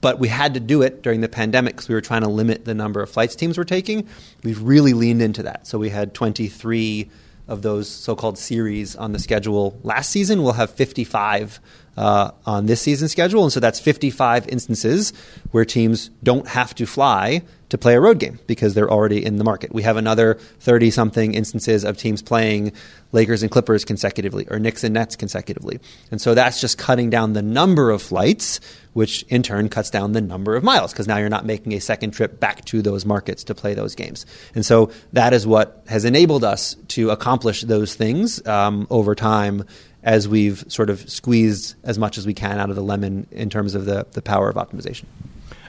[0.00, 2.64] but we had to do it during the pandemic because we were trying to limit
[2.64, 4.08] the number of flights teams were taking.
[4.42, 5.66] We've really leaned into that.
[5.66, 7.08] So we had 23
[7.48, 10.42] of those so-called series on the schedule last season.
[10.42, 11.60] We'll have 55
[11.96, 15.12] uh, on this season schedule, and so that's 55 instances
[15.50, 17.42] where teams don't have to fly
[17.72, 19.72] to play a road game because they're already in the market.
[19.72, 22.72] We have another 30 something instances of teams playing
[23.12, 25.80] Lakers and Clippers consecutively or Knicks and Nets consecutively.
[26.10, 28.60] And so that's just cutting down the number of flights,
[28.92, 31.80] which in turn cuts down the number of miles because now you're not making a
[31.80, 34.26] second trip back to those markets to play those games.
[34.54, 39.64] And so that is what has enabled us to accomplish those things um, over time
[40.02, 43.48] as we've sort of squeezed as much as we can out of the lemon in
[43.48, 45.04] terms of the, the power of optimization.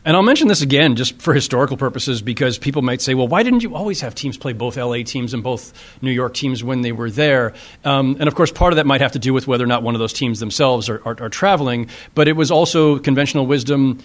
[0.05, 3.41] And I'll mention this again just for historical purposes because people might say, well, why
[3.41, 6.81] didn't you always have teams play both LA teams and both New York teams when
[6.81, 7.53] they were there?
[7.85, 9.81] Um, and of course, part of that might have to do with whether or not
[9.81, 13.99] one of those teams themselves are, are, are traveling, but it was also conventional wisdom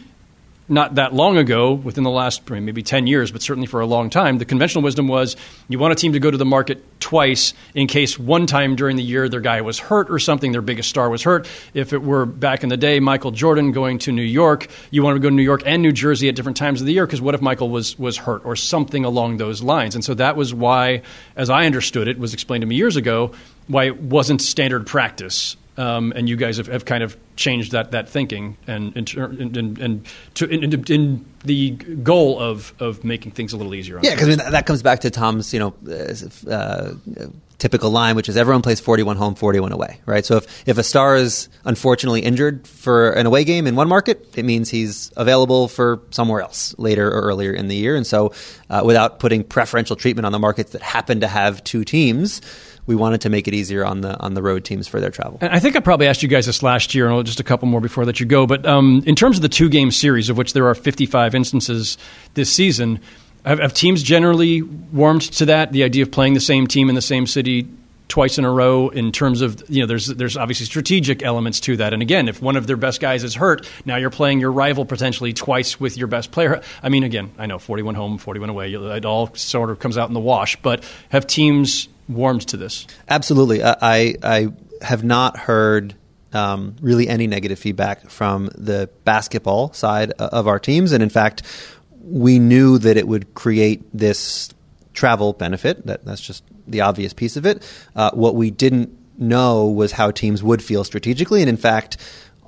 [0.68, 4.10] not that long ago, within the last maybe 10 years, but certainly for a long
[4.10, 5.36] time, the conventional wisdom was
[5.68, 8.96] you want a team to go to the market twice in case one time during
[8.96, 11.48] the year their guy was hurt or something, their biggest star was hurt.
[11.72, 15.16] If it were back in the day, Michael Jordan going to New York, you want
[15.16, 17.20] to go to New York and New Jersey at different times of the year because
[17.20, 19.94] what if Michael was, was hurt or something along those lines?
[19.94, 21.02] And so that was why,
[21.36, 23.32] as I understood it, was explained to me years ago,
[23.68, 27.92] why it wasn't standard practice um, and you guys have, have, kind of changed that,
[27.92, 33.52] that thinking and, and, and, and to, in, in, the goal of, of making things
[33.52, 34.00] a little easier.
[34.02, 36.94] yeah, because I mean, that comes back to Tom's you know uh, uh,
[37.58, 40.24] typical line, which is everyone plays 41 home, 41 away, right?
[40.24, 44.36] So if, if a star is unfortunately injured for an away game in one market,
[44.36, 47.96] it means he's available for somewhere else later or earlier in the year.
[47.96, 48.32] And so
[48.70, 52.40] uh, without putting preferential treatment on the markets that happen to have two teams,
[52.88, 55.38] we wanted to make it easier on the on the road teams for their travel.
[55.42, 57.68] And I think I probably asked you guys this last year, and just a couple
[57.68, 58.46] more before I let you go.
[58.46, 61.98] But um, in terms of the two game series, of which there are 55 instances
[62.32, 62.98] this season,
[63.44, 65.72] have, have, teams generally warmed to that?
[65.72, 67.68] The idea of playing the same team in the same city
[68.08, 71.76] twice in a row in terms of you know there's there's obviously strategic elements to
[71.76, 74.50] that and again if one of their best guys is hurt now you're playing your
[74.50, 78.48] rival potentially twice with your best player i mean again i know 41 home 41
[78.48, 82.56] away it all sort of comes out in the wash but have teams warmed to
[82.56, 82.86] this.
[83.08, 83.62] Absolutely.
[83.62, 84.48] I, I
[84.82, 85.94] have not heard
[86.32, 90.92] um, really any negative feedback from the basketball side of our teams.
[90.92, 91.42] And in fact,
[92.02, 94.50] we knew that it would create this
[94.98, 95.86] travel benefit.
[95.86, 97.62] That, that's just the obvious piece of it.
[97.94, 101.40] Uh, what we didn't know was how teams would feel strategically.
[101.40, 101.98] And in fact,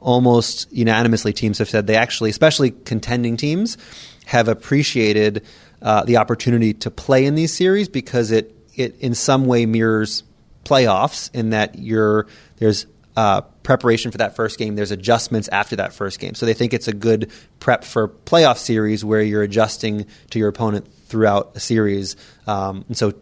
[0.00, 3.78] almost unanimously, teams have said they actually, especially contending teams,
[4.26, 5.44] have appreciated
[5.80, 10.24] uh, the opportunity to play in these series because it it in some way mirrors
[10.64, 12.26] playoffs in that you're
[12.56, 12.86] there's
[13.16, 14.74] uh, preparation for that first game.
[14.74, 16.34] There's adjustments after that first game.
[16.34, 17.30] So they think it's a good
[17.60, 22.16] prep for playoff series where you're adjusting to your opponent throughout a series.
[22.50, 23.14] Um, and so,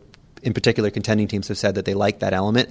[0.43, 2.71] in particular, contending teams have said that they like that element.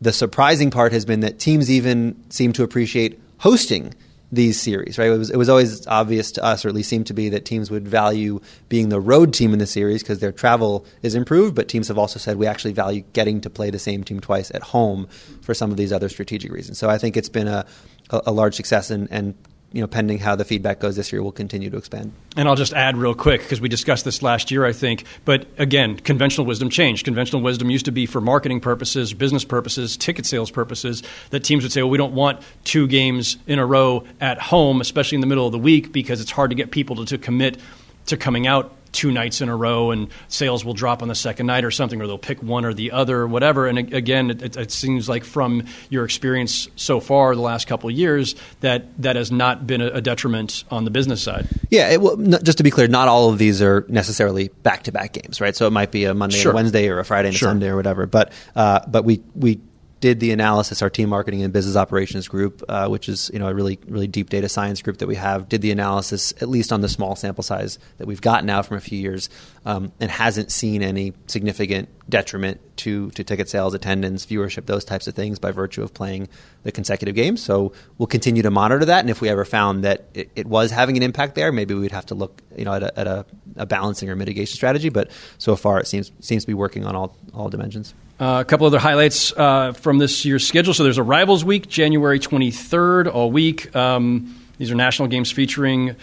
[0.00, 3.94] The surprising part has been that teams even seem to appreciate hosting
[4.30, 5.10] these series, right?
[5.10, 7.46] It was, it was always obvious to us, or at least seemed to be, that
[7.46, 11.54] teams would value being the road team in the series because their travel is improved.
[11.54, 14.50] But teams have also said we actually value getting to play the same team twice
[14.54, 15.08] at home
[15.40, 16.78] for some of these other strategic reasons.
[16.78, 17.64] So I think it's been a,
[18.10, 19.34] a, large success and, and
[19.72, 22.12] you know, pending how the feedback goes this year, we'll continue to expand.
[22.36, 25.04] And I'll just add real quick because we discussed this last year, I think.
[25.26, 27.04] But again, conventional wisdom changed.
[27.04, 31.02] Conventional wisdom used to be for marketing purposes, business purposes, ticket sales purposes.
[31.30, 34.80] That teams would say, "Well, we don't want two games in a row at home,
[34.80, 37.18] especially in the middle of the week, because it's hard to get people to, to
[37.18, 37.58] commit
[38.06, 41.46] to coming out two nights in a row and sales will drop on the second
[41.46, 43.66] night or something, or they'll pick one or the other, or whatever.
[43.66, 47.96] And again, it, it seems like from your experience so far the last couple of
[47.96, 51.48] years that that has not been a, detriment on the business side.
[51.70, 54.92] Yeah, it, well, just to be clear, not all of these are necessarily back to
[54.92, 55.54] back games, right?
[55.54, 56.52] So it might be a Monday sure.
[56.52, 58.06] and Wednesday or a Friday and a Sunday or whatever.
[58.06, 59.60] But uh, but we we
[60.00, 63.48] did the analysis, our team marketing and business operations group, uh, which is you know
[63.48, 66.72] a really really deep data science group that we have, did the analysis at least
[66.72, 69.28] on the small sample size that we've got now from a few years,
[69.64, 75.08] um, and hasn't seen any significant detriment to to ticket sales, attendance, viewership, those types
[75.08, 76.28] of things by virtue of playing
[76.62, 77.42] the consecutive games.
[77.42, 80.70] So we'll continue to monitor that, and if we ever found that it, it was
[80.70, 83.26] having an impact there, maybe we'd have to look, you know, at a, at a,
[83.56, 84.90] a balancing or mitigation strategy.
[84.90, 87.94] But so far, it seems seems to be working on all all dimensions.
[88.20, 90.74] Uh, a couple other highlights uh, from this year's schedule.
[90.74, 93.74] So there's a Rivals Week, January 23rd, all week.
[93.76, 95.94] Um, these are national games featuring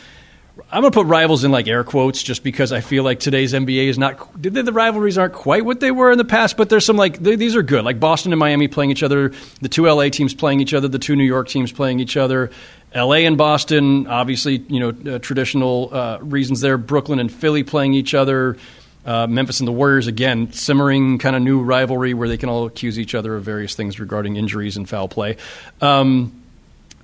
[0.71, 3.53] I'm going to put rivals in like air quotes just because I feel like today's
[3.53, 6.85] NBA is not the, rivalries aren't quite what they were in the past, but there's
[6.85, 7.83] some like these are good.
[7.83, 10.99] Like Boston and Miami playing each other, the two LA teams playing each other, the
[10.99, 12.51] two New York teams playing each other.
[12.95, 16.77] LA and Boston, obviously, you know, uh, traditional uh, reasons there.
[16.77, 18.57] Brooklyn and Philly playing each other.
[19.05, 22.65] Uh, Memphis and the Warriors, again, simmering kind of new rivalry where they can all
[22.65, 25.37] accuse each other of various things regarding injuries and foul play.
[25.81, 26.41] Um,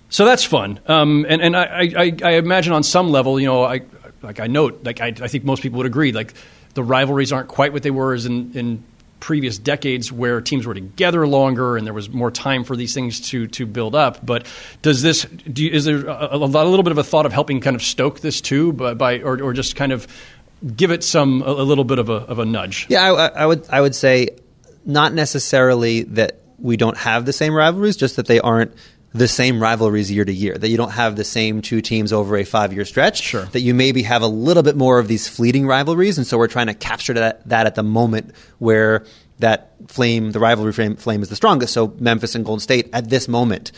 [0.09, 0.79] so that's fun.
[0.87, 3.81] Um, and and I, I, I, imagine on some level, you know, I
[4.21, 6.33] like I note, like I, I think most people would agree, like
[6.73, 8.83] the rivalries aren't quite what they were as in, in
[9.21, 13.21] previous decades where teams were together longer and there was more time for these things
[13.29, 14.25] to to build up.
[14.25, 14.45] But
[14.81, 17.61] does this do you, is there a, a, little bit of a thought of helping
[17.61, 20.07] kind of stoke this too, by, by or, or just kind of
[20.75, 22.87] give it some a, a little bit of a of a nudge?
[22.89, 24.29] Yeah, I, I would I would say
[24.85, 28.73] not necessarily that we don't have the same rivalries, just that they aren't
[29.13, 32.37] the same rivalries year to year, that you don't have the same two teams over
[32.37, 33.43] a five year stretch, sure.
[33.45, 36.17] that you maybe have a little bit more of these fleeting rivalries.
[36.17, 39.05] And so we're trying to capture that, that at the moment where
[39.39, 41.73] that flame, the rivalry flame, flame is the strongest.
[41.73, 43.71] So Memphis and Golden State at this moment,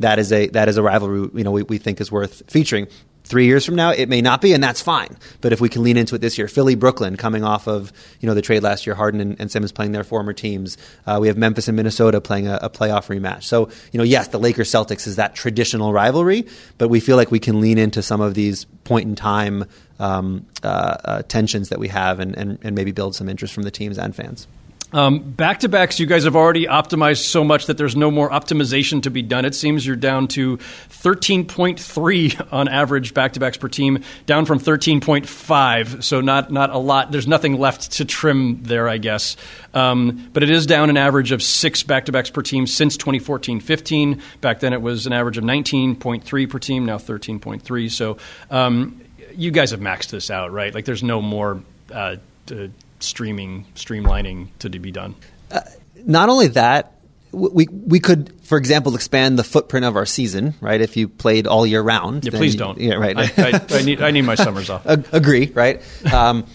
[0.00, 2.86] that is a that is a rivalry you know we, we think is worth featuring.
[3.28, 5.18] Three years from now, it may not be, and that's fine.
[5.42, 8.26] But if we can lean into it this year, Philly, Brooklyn, coming off of you
[8.26, 10.78] know the trade last year, Harden and, and Simmons playing their former teams.
[11.06, 13.42] Uh, we have Memphis and Minnesota playing a, a, playoff rematch.
[13.42, 16.46] So you know, yes, the Lakers Celtics is that traditional rivalry,
[16.78, 19.66] but we feel like we can lean into some of these point in time
[19.98, 23.64] um, uh, uh, tensions that we have, and, and, and maybe build some interest from
[23.64, 24.46] the teams and fans.
[24.90, 28.30] Um, back to backs, you guys have already optimized so much that there's no more
[28.30, 29.44] optimization to be done.
[29.44, 34.58] It seems you're down to 13.3 on average back to backs per team, down from
[34.58, 36.02] 13.5.
[36.02, 37.12] So not not a lot.
[37.12, 39.36] There's nothing left to trim there, I guess.
[39.74, 42.96] Um, but it is down an average of six back to backs per team since
[42.96, 44.20] 2014-15.
[44.40, 46.86] Back then it was an average of 19.3 per team.
[46.86, 47.90] Now 13.3.
[47.90, 48.16] So
[48.50, 49.02] um,
[49.34, 50.74] you guys have maxed this out, right?
[50.74, 51.62] Like there's no more.
[51.92, 52.16] Uh,
[53.00, 55.14] streaming, streamlining to be done?
[55.50, 55.60] Uh,
[56.04, 56.94] not only that,
[57.32, 60.80] we we could, for example, expand the footprint of our season, right?
[60.80, 62.78] If you played all year round, yeah, please don't.
[62.78, 63.16] Yeah, right.
[63.16, 64.86] I, I, I, need I need my summers off.
[64.86, 65.82] Agree, right?
[66.12, 66.46] Um,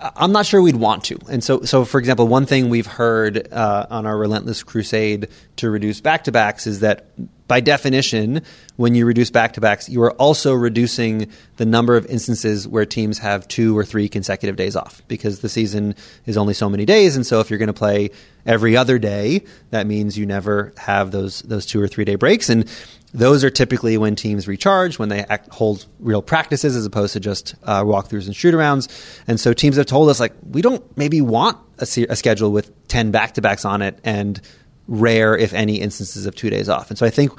[0.00, 1.18] I'm not sure we'd want to.
[1.28, 5.70] And so, so for example, one thing we've heard uh, on our relentless crusade to
[5.70, 7.06] reduce back to backs is that
[7.46, 8.42] by definition,
[8.76, 12.86] when you reduce back to backs, you are also reducing the number of instances where
[12.86, 15.96] teams have two or three consecutive days off because the season
[16.26, 17.16] is only so many days.
[17.16, 18.10] And so if you're going to play
[18.46, 22.48] every other day, that means you never have those, those two or three day breaks.
[22.48, 22.70] And
[23.12, 27.20] those are typically when teams recharge, when they act, hold real practices as opposed to
[27.20, 28.88] just uh, walkthroughs and shoot arounds.
[29.26, 32.52] And so teams have told us, like, we don't maybe want a, se- a schedule
[32.52, 34.40] with 10 back to backs on it and
[34.86, 36.90] rare, if any, instances of two days off.
[36.90, 37.32] And so I think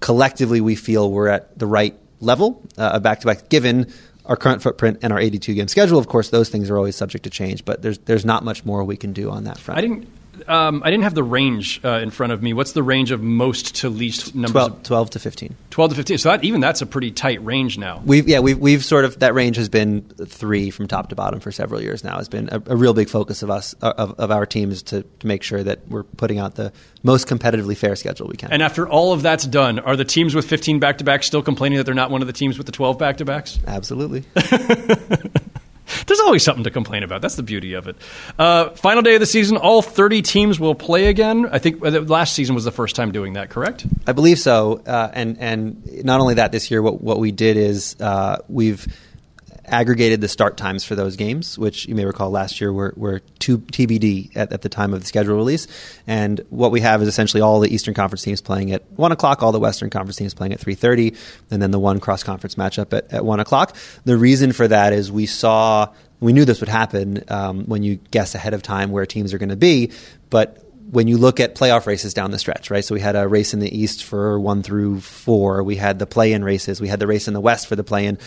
[0.00, 3.92] collectively we feel we're at the right level uh, of back to back, given
[4.24, 5.98] our current footprint and our 82 game schedule.
[5.98, 8.82] Of course, those things are always subject to change, but there's, there's not much more
[8.84, 9.78] we can do on that front.
[9.78, 10.08] I didn't
[10.46, 12.52] um, I didn't have the range uh, in front of me.
[12.52, 14.52] What's the range of most to least numbers?
[14.52, 15.56] 12, 12 to 15.
[15.70, 16.18] 12 to 15.
[16.18, 18.02] So that, even that's a pretty tight range now.
[18.04, 21.40] We've, yeah, we've, we've sort of, that range has been three from top to bottom
[21.40, 22.18] for several years now.
[22.18, 25.02] It's been a, a real big focus of us, uh, of, of our teams to,
[25.02, 26.72] to make sure that we're putting out the
[27.02, 28.52] most competitively fair schedule we can.
[28.52, 31.42] And after all of that's done, are the teams with 15 back to backs still
[31.42, 33.58] complaining that they're not one of the teams with the 12 back to backs?
[33.66, 34.24] Absolutely.
[36.12, 37.22] There's always something to complain about.
[37.22, 37.96] That's the beauty of it.
[38.38, 41.48] Uh, final day of the season, all 30 teams will play again.
[41.50, 43.86] I think uh, last season was the first time doing that, correct?
[44.06, 44.82] I believe so.
[44.86, 48.86] Uh, and and not only that, this year, what what we did is uh, we've
[49.72, 53.20] aggregated the start times for those games, which you may recall last year were, were
[53.38, 55.66] two TBD at, at the time of the schedule release.
[56.06, 59.42] And what we have is essentially all the Eastern Conference teams playing at one o'clock,
[59.42, 61.14] all the Western Conference teams playing at three thirty,
[61.50, 63.74] and then the one cross conference matchup at, at one o'clock.
[64.04, 65.88] The reason for that is we saw
[66.20, 69.38] we knew this would happen um, when you guess ahead of time where teams are
[69.38, 69.90] going to be,
[70.30, 70.62] but
[70.92, 72.84] when you look at playoff races down the stretch, right?
[72.84, 75.62] So we had a race in the East for one through four.
[75.62, 76.82] We had the play-in races.
[76.82, 78.18] We had the race in the West for the play-in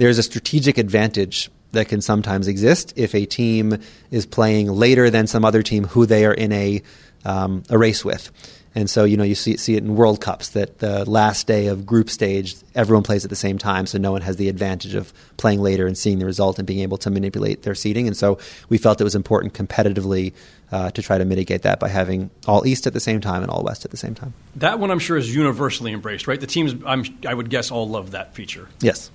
[0.00, 3.76] there's a strategic advantage that can sometimes exist if a team
[4.10, 6.82] is playing later than some other team who they are in a
[7.26, 8.30] um, a race with.
[8.74, 11.66] And so, you know, you see, see it in World Cups that the last day
[11.66, 14.94] of group stage, everyone plays at the same time, so no one has the advantage
[14.94, 18.06] of playing later and seeing the result and being able to manipulate their seeding.
[18.06, 18.38] And so
[18.68, 20.32] we felt it was important competitively
[20.72, 23.50] uh, to try to mitigate that by having all East at the same time and
[23.50, 24.32] all West at the same time.
[24.56, 26.40] That one, I'm sure, is universally embraced, right?
[26.40, 28.68] The teams, I'm, I would guess, all love that feature.
[28.80, 29.10] Yes.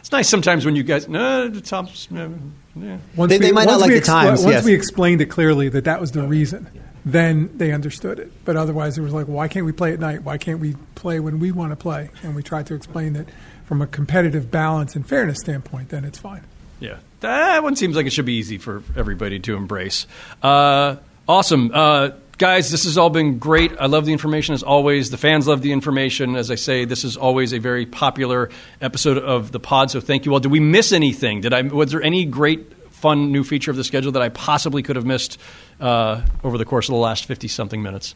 [0.00, 2.32] It's nice sometimes when you guys, no, the tops, no,
[2.76, 2.98] yeah.
[3.16, 4.64] Once They- they might not like we the times, Once yes.
[4.64, 6.66] we explained it clearly that that was the reason,
[7.04, 8.32] then they understood it.
[8.44, 10.22] But otherwise, it was like, why can't we play at night?
[10.22, 12.10] Why can't we play when we want to play?
[12.22, 13.26] And we tried to explain that
[13.64, 16.42] from a competitive balance and fairness standpoint, then it's fine.
[16.80, 20.06] Yeah, that one seems like it should be easy for everybody to embrace.
[20.42, 20.96] Uh,
[21.28, 21.70] awesome.
[21.72, 22.10] Uh,
[22.40, 23.70] guys, this has all been great.
[23.78, 25.10] I love the information as always.
[25.10, 26.36] The fans love the information.
[26.36, 28.48] As I say, this is always a very popular
[28.80, 30.40] episode of the pod, so thank you all.
[30.40, 31.42] Did we miss anything?
[31.42, 34.82] Did I, was there any great, fun new feature of the schedule that I possibly
[34.82, 35.38] could have missed
[35.80, 38.14] uh, over the course of the last 50 something minutes?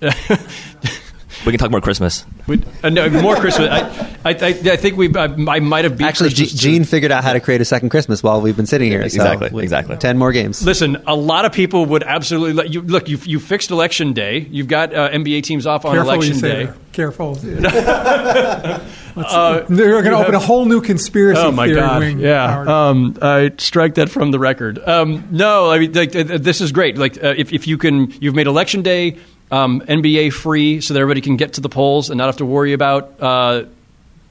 [1.46, 2.26] We can talk more Christmas.
[2.48, 3.70] We, uh, no, more Christmas.
[3.70, 3.78] I,
[4.24, 5.14] I, I, I think we.
[5.14, 7.64] I, I might have beat Actually, G- Christmas Gene figured out how to create a
[7.64, 9.00] second Christmas while we've been sitting here.
[9.02, 9.96] so Exactly, we- exactly.
[9.96, 10.66] Ten more games.
[10.66, 13.08] Listen, a lot of people would absolutely let you look.
[13.08, 14.40] You you fixed election day.
[14.50, 16.64] You've got uh, NBA teams off on Careful, election you say day.
[16.64, 16.76] there.
[16.92, 17.34] Careful.
[19.16, 22.00] Let's- they're going to open a whole new conspiracy Oh my theory god!
[22.00, 22.18] wing.
[22.20, 24.78] Yeah, um, I strike that from the record.
[24.86, 26.98] Um, no, I mean like, uh, this is great.
[26.98, 29.16] Like uh, if if you can, you've made election day
[29.50, 32.46] um, NBA free, so that everybody can get to the polls and not have to
[32.46, 33.20] worry about.
[33.20, 33.64] Uh,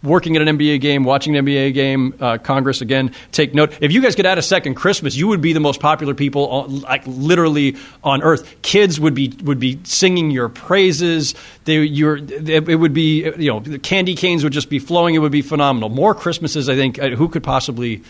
[0.03, 3.11] Working at an NBA game, watching an NBA game, uh, Congress again.
[3.31, 3.75] Take note.
[3.81, 6.47] If you guys could add a second Christmas, you would be the most popular people,
[6.47, 8.55] on, like literally on earth.
[8.61, 11.33] Kids would be would be singing your praises.
[11.63, 15.15] They, your, it would be, you know, the candy canes would just be flowing.
[15.15, 15.89] It would be phenomenal.
[15.89, 16.99] More Christmases, I think.
[16.99, 18.03] uh, Who could possibly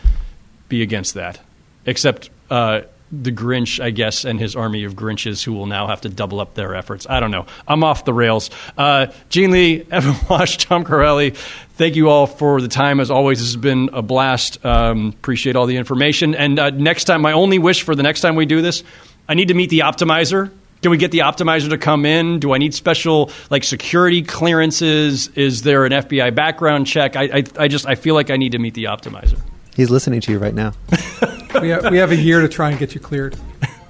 [0.67, 1.39] be against that?
[1.85, 2.81] Except uh,
[3.11, 6.39] the Grinch, I guess, and his army of Grinches who will now have to double
[6.39, 7.05] up their efforts.
[7.09, 7.45] I don't know.
[7.67, 8.49] I'm off the rails.
[8.77, 11.35] Uh, Gene Li, Evan Wasch, Tom Carelli,
[11.75, 12.99] thank you all for the time.
[12.99, 14.63] As always, this has been a blast.
[14.65, 16.35] Um, appreciate all the information.
[16.35, 18.83] And uh, next time, my only wish for the next time we do this,
[19.29, 20.51] I need to meet the optimizer.
[20.81, 22.39] Can we get the optimizer to come in?
[22.39, 25.29] Do I need special like security clearances?
[25.29, 27.15] Is there an FBI background check?
[27.15, 29.39] I, I, I just I feel like I need to meet the optimizer.
[29.75, 30.73] He's listening to you right now.
[31.61, 33.35] we, have, we have a year to try and get you cleared.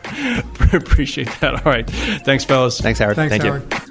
[0.73, 1.65] Appreciate that.
[1.65, 1.89] All right.
[1.89, 2.79] Thanks, fellas.
[2.79, 3.15] Thanks, Howard.
[3.15, 3.85] Thanks, Thank you.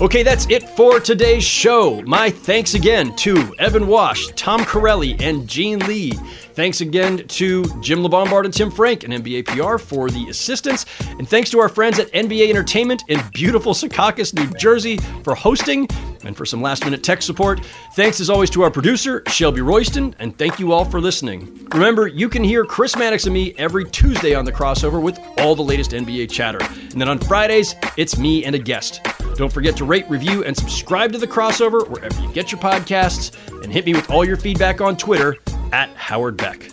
[0.00, 2.02] Okay, that's it for today's show.
[2.02, 6.12] My thanks again to Evan Wasch, Tom Carelli, and Gene Li.
[6.58, 10.86] Thanks again to Jim LeBombard and Tim Frank and NBA PR for the assistance.
[11.02, 15.86] And thanks to our friends at NBA Entertainment in beautiful Secaucus, New Jersey for hosting
[16.24, 17.64] and for some last minute tech support.
[17.94, 21.64] Thanks as always to our producer, Shelby Royston, and thank you all for listening.
[21.74, 25.54] Remember, you can hear Chris Mannix and me every Tuesday on the crossover with all
[25.54, 26.58] the latest NBA chatter.
[26.60, 29.00] And then on Fridays, it's me and a guest.
[29.38, 33.32] Don't forget to rate, review, and subscribe to the crossover wherever you get your podcasts,
[33.62, 35.36] and hit me with all your feedback on Twitter
[35.72, 36.72] at Howard Beck.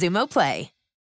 [0.01, 0.80] Xumo Play.